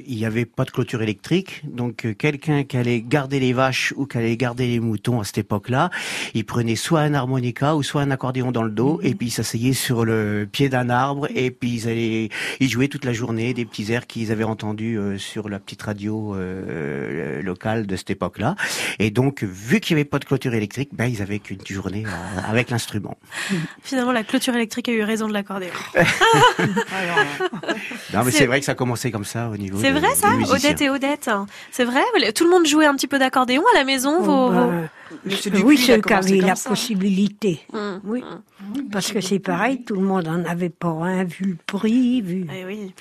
[0.06, 3.92] il n'y avait pas de clôture électrique, donc euh, quelqu'un qui allait garder les vaches
[3.96, 5.90] ou qui allait garder les moutons à cette époque-là,
[6.34, 9.30] il prenait soit un harmonica ou soit un accordéon dans le dos, et puis il
[9.30, 12.28] s'asseyait sur le pied d'un arbre, et puis ils allaient,
[12.60, 15.82] ils jouaient toute la journée des petits airs qu'ils avaient entendus euh, sur la petite
[15.82, 18.56] radio euh, locale de cette époque-là,
[18.98, 22.04] et donc vu qu'il n'y avait pas de clôture électrique, ben ils avaient qu'une journée
[22.48, 23.16] avec l'instrument.
[23.82, 25.70] Finalement, la clôture électrique a eu raison de l'accordéon.
[28.14, 29.78] Non, mais C'est- vrai que ça commençait comme ça au niveau.
[29.80, 30.28] C'est de- vrai ça?
[30.50, 31.30] Odette et Odette
[31.70, 32.02] C'est vrai
[32.34, 34.88] Tout le monde jouait un petit peu d'accordéon à la maison Oh, vos- vos- ben,
[35.24, 36.70] Monsieur oui, Dupuis, il a ceux qui avaient la ça.
[36.70, 37.60] possibilité.
[37.72, 38.22] Hum, Oui.
[38.22, 38.88] hum.
[38.90, 42.46] Parce que c'est pareil, tout le monde en avait pas un, vu le prix, vu.
[42.54, 42.94] Eh oui.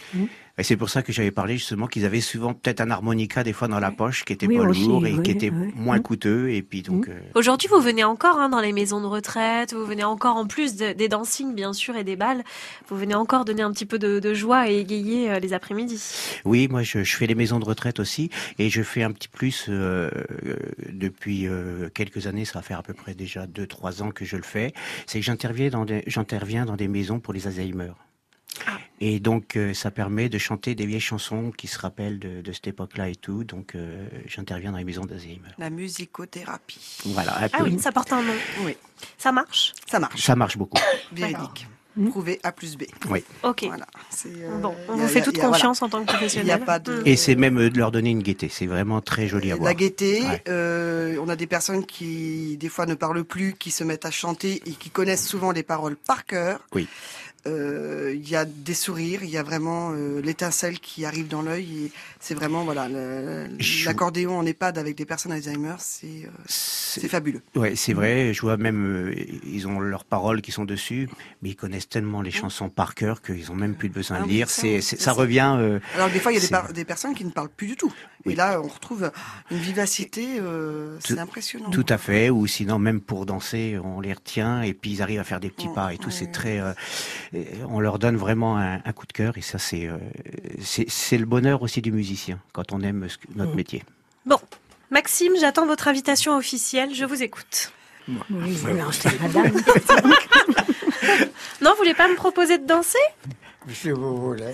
[0.57, 3.53] Et c'est pour ça que j'avais parlé justement qu'ils avaient souvent peut-être un harmonica des
[3.53, 5.71] fois dans la poche qui était Oui, pas aussi, lourd et oui, qui était oui.
[5.75, 6.01] moins Mm.
[6.03, 7.07] coûteux et puis donc.
[7.07, 10.45] euh, Aujourd'hui, vous venez encore hein, dans les maisons de retraite, vous venez encore en
[10.47, 12.43] plus de- des dancings bien sûr et des balles,
[12.89, 15.99] vous venez encore donner un petit peu de, de joie et égayer euh, les après-midi.
[16.45, 18.29] Oui, moi je, je fais les maisons de retraite aussi
[18.59, 20.09] et je fais un petit plus euh,
[20.89, 24.35] depuis euh, quelques années, ça va faire à peu près déjà 2-3 ans que je
[24.35, 24.73] le fais.
[25.07, 27.91] C'est que j'interviens dans des, j'interviens dans des maisons pour les Alzheimer.
[28.99, 32.51] Et donc euh, ça permet de chanter des vieilles chansons qui se rappellent de, de
[32.51, 33.43] cette époque-là et tout.
[33.43, 35.39] Donc euh, j'interviens dans les maisons d'Alzheimer.
[35.57, 36.97] La musicothérapie.
[37.05, 37.49] Voilà.
[37.53, 38.33] Ah oui, ça porte un nom.
[38.63, 38.75] Oui,
[39.17, 39.73] Ça marche?
[39.89, 40.21] Ça marche.
[40.21, 40.77] Ça marche beaucoup.
[41.11, 41.67] Véridique.
[42.09, 42.83] Prouvé A plus B.
[43.09, 43.21] Oui.
[43.43, 43.65] Ok.
[43.65, 43.85] Voilà.
[44.25, 45.57] Euh, Bon, on vous fait a- toute y a- voilà.
[45.57, 46.45] confiance en tant que professionnel.
[46.45, 47.01] Il n'y a pas de-.
[47.05, 48.47] Et c'est même de leur donner une gaieté.
[48.47, 49.65] C'est vraiment très joli à voir.
[49.67, 50.41] La gaieté, Ouais.
[50.47, 54.11] euh, on a des personnes qui, des fois, ne parlent plus, qui se mettent à
[54.11, 56.61] chanter et qui connaissent souvent les paroles par cœur.
[56.73, 56.87] Oui.
[57.47, 61.41] Euh, Il y a des sourires, il y a vraiment euh, l'étincelle qui arrive dans
[61.41, 61.91] l'œil.
[62.19, 62.87] C'est vraiment, voilà,
[63.85, 67.41] l'accordéon en EHPAD avec des personnes Alzheimer, c'est euh, c'est fabuleux.
[67.55, 68.33] Ouais, c'est vrai.
[68.33, 69.13] Je vois même,
[69.45, 71.09] ils ont leurs paroles qui sont dessus,
[71.41, 74.27] mais ils connaissent tellement les chansons par cœur qu'ils ont même plus besoin Ah de
[74.27, 74.49] oui, lire.
[74.49, 75.79] ça, C'est, c'est- ça, ça c'est- revient.
[75.95, 77.75] Alors des fois, il y a des, c'est- des personnes qui ne parlent plus du
[77.75, 77.91] tout.
[78.25, 79.11] Et là, on retrouve
[79.49, 81.69] une vivacité, euh, c'est impressionnant.
[81.71, 85.19] Tout à fait, ou sinon même pour danser, on les retient et puis ils arrivent
[85.19, 86.11] à faire des petits Mm, pas et tout.
[86.11, 86.73] C'est très, euh,
[87.67, 89.97] on leur donne vraiment un, un coup de cœur et ça c'est, euh,
[90.61, 93.83] c'est, le bonheur aussi du musicien quand on aime notre métier.
[94.25, 94.39] Bon,
[94.89, 97.71] Maxime, j'attends votre invitation officielle, je vous écoute.
[98.07, 99.51] Oui, voilà, c'est madame.
[101.61, 102.97] Non, vous voulez pas me proposer de danser?
[103.69, 104.45] Si vous voulez.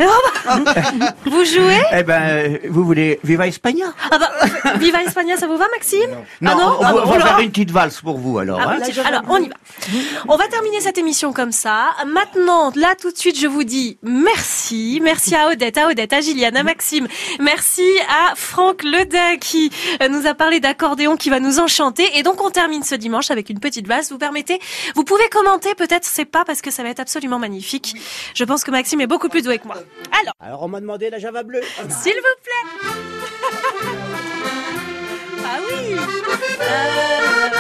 [1.26, 3.86] Vous jouez Eh ben, euh, vous voulez Viva España?
[4.12, 4.30] Ah bah,
[4.76, 6.10] Viva España, ça vous va, Maxime?
[6.42, 8.60] Non, Ah non on, Ah on va faire une petite valse pour vous alors.
[8.62, 9.04] Ah hein.
[9.06, 9.56] alors, on y va.
[10.28, 11.92] On va terminer cette émission comme ça.
[12.06, 15.00] Maintenant, là, tout de suite, je vous dis merci.
[15.02, 17.08] Merci à Odette, à Odette, à Gilliane, à Maxime.
[17.40, 22.06] Merci à Franck Ledin qui euh, nous a parlé d'accordéon qui va nous enchanter.
[22.18, 24.12] Et donc, on termine ce dimanche avec une petite valse.
[24.12, 24.60] Vous permettez,
[24.96, 27.96] vous pouvez commenter, peut-être, c'est pas parce que ça va être absolument magnifique.
[28.34, 29.78] Je pense que Maxime est beaucoup plus doué que moi.
[30.22, 31.62] Alors, Alors on m'a demandé la Java bleue.
[31.90, 32.66] s'il vous plaît.
[35.46, 35.96] ah oui.
[36.60, 37.57] Et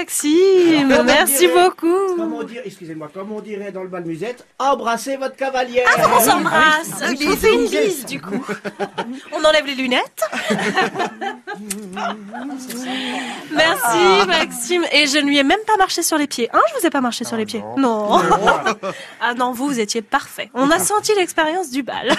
[0.00, 1.46] Maxime, merci
[2.20, 5.86] comment on dirait- excusez-moi, comme on dirait dans le bal musette, embrassez votre cavalière.
[5.98, 6.90] Ah, on s'embrasse.
[7.02, 8.44] Ah oui, On fait une bise du coup.
[9.32, 10.22] On enlève les lunettes.
[13.52, 14.84] Merci Maxime.
[14.92, 16.48] Et je ne lui ai même pas marché sur les pieds.
[16.52, 18.20] Hein, je vous ai pas marché sur les pieds Non.
[19.20, 20.50] Ah non, vous, vous étiez parfait.
[20.54, 22.10] On a senti l'expérience du bal.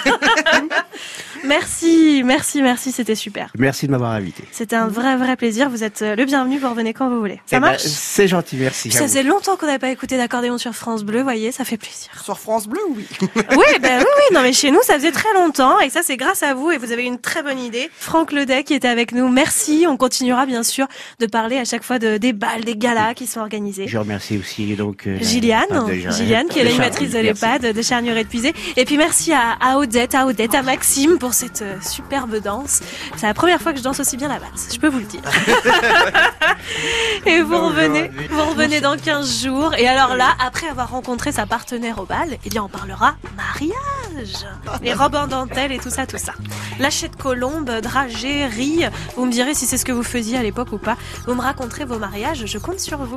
[1.44, 3.50] merci, merci, merci, c'était super.
[3.58, 4.44] Merci de m'avoir invité.
[4.52, 5.68] C'était un vrai, vrai plaisir.
[5.68, 7.40] Vous êtes le bienvenu, vous revenez quand vous voulez.
[7.46, 7.82] Ça Eh ben, marche?
[7.82, 8.90] C'est gentil, merci.
[8.92, 12.10] Ça faisait longtemps qu'on n'avait pas écouté d'accordéon sur France Bleu, voyez, ça fait plaisir.
[12.22, 13.06] Sur France Bleu, oui.
[13.34, 16.16] Oui, ben oui, oui, non mais chez nous ça faisait très longtemps et ça c'est
[16.16, 17.90] grâce à vous et vous avez une très bonne idée.
[17.98, 19.86] Franck Ledet qui était avec nous, merci.
[19.88, 20.86] On continuera bien sûr
[21.18, 23.88] de parler à chaque fois de, des balles, des galas qui sont organisés.
[23.88, 25.66] Je remercie aussi donc euh, Gilliane,
[26.10, 28.52] Gilliane qui est l'animatrice de l'EHPAD de Charnier et de Puisé.
[28.76, 32.80] Et puis merci à, à Odette, à Odette, à Maxime pour cette euh, superbe danse.
[33.16, 35.04] C'est la première fois que je danse aussi bien la valse, je peux vous le
[35.04, 35.22] dire.
[37.26, 39.71] et vous revenez, vous revenez dans 15 jours.
[39.78, 44.46] Et alors là, après avoir rencontré sa partenaire au bal, eh bien on parlera mariage.
[44.82, 46.34] Les robes en dentelle et tout ça, tout ça.
[46.78, 48.84] Lâcher de colombe, dragée, riz.
[49.16, 50.96] Vous me direz si c'est ce que vous faisiez à l'époque ou pas.
[51.26, 53.16] Vous me raconterez vos mariages, je compte sur vous.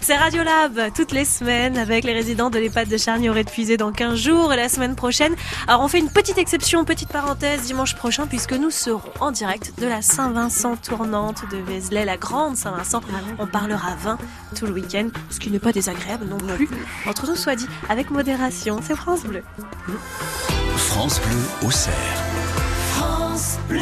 [0.00, 3.90] C'est Radiolab toutes les semaines avec les résidents de l'EHPAD de Charny aurait puisé dans
[3.90, 5.34] 15 jours et la semaine prochaine.
[5.66, 9.72] Alors on fait une petite exception, petite parenthèse dimanche prochain puisque nous serons en direct
[9.80, 13.00] de la Saint-Vincent tournante de Vézelay, la grande Saint-Vincent.
[13.40, 14.18] On parlera vin
[14.54, 16.68] tout le week-end, ce qui n'est pas désagréable non plus.
[17.06, 19.42] Entre nous soit dit, avec modération, c'est France Bleu.
[20.76, 21.94] France Bleu au cerf.
[22.94, 23.80] France Bleu.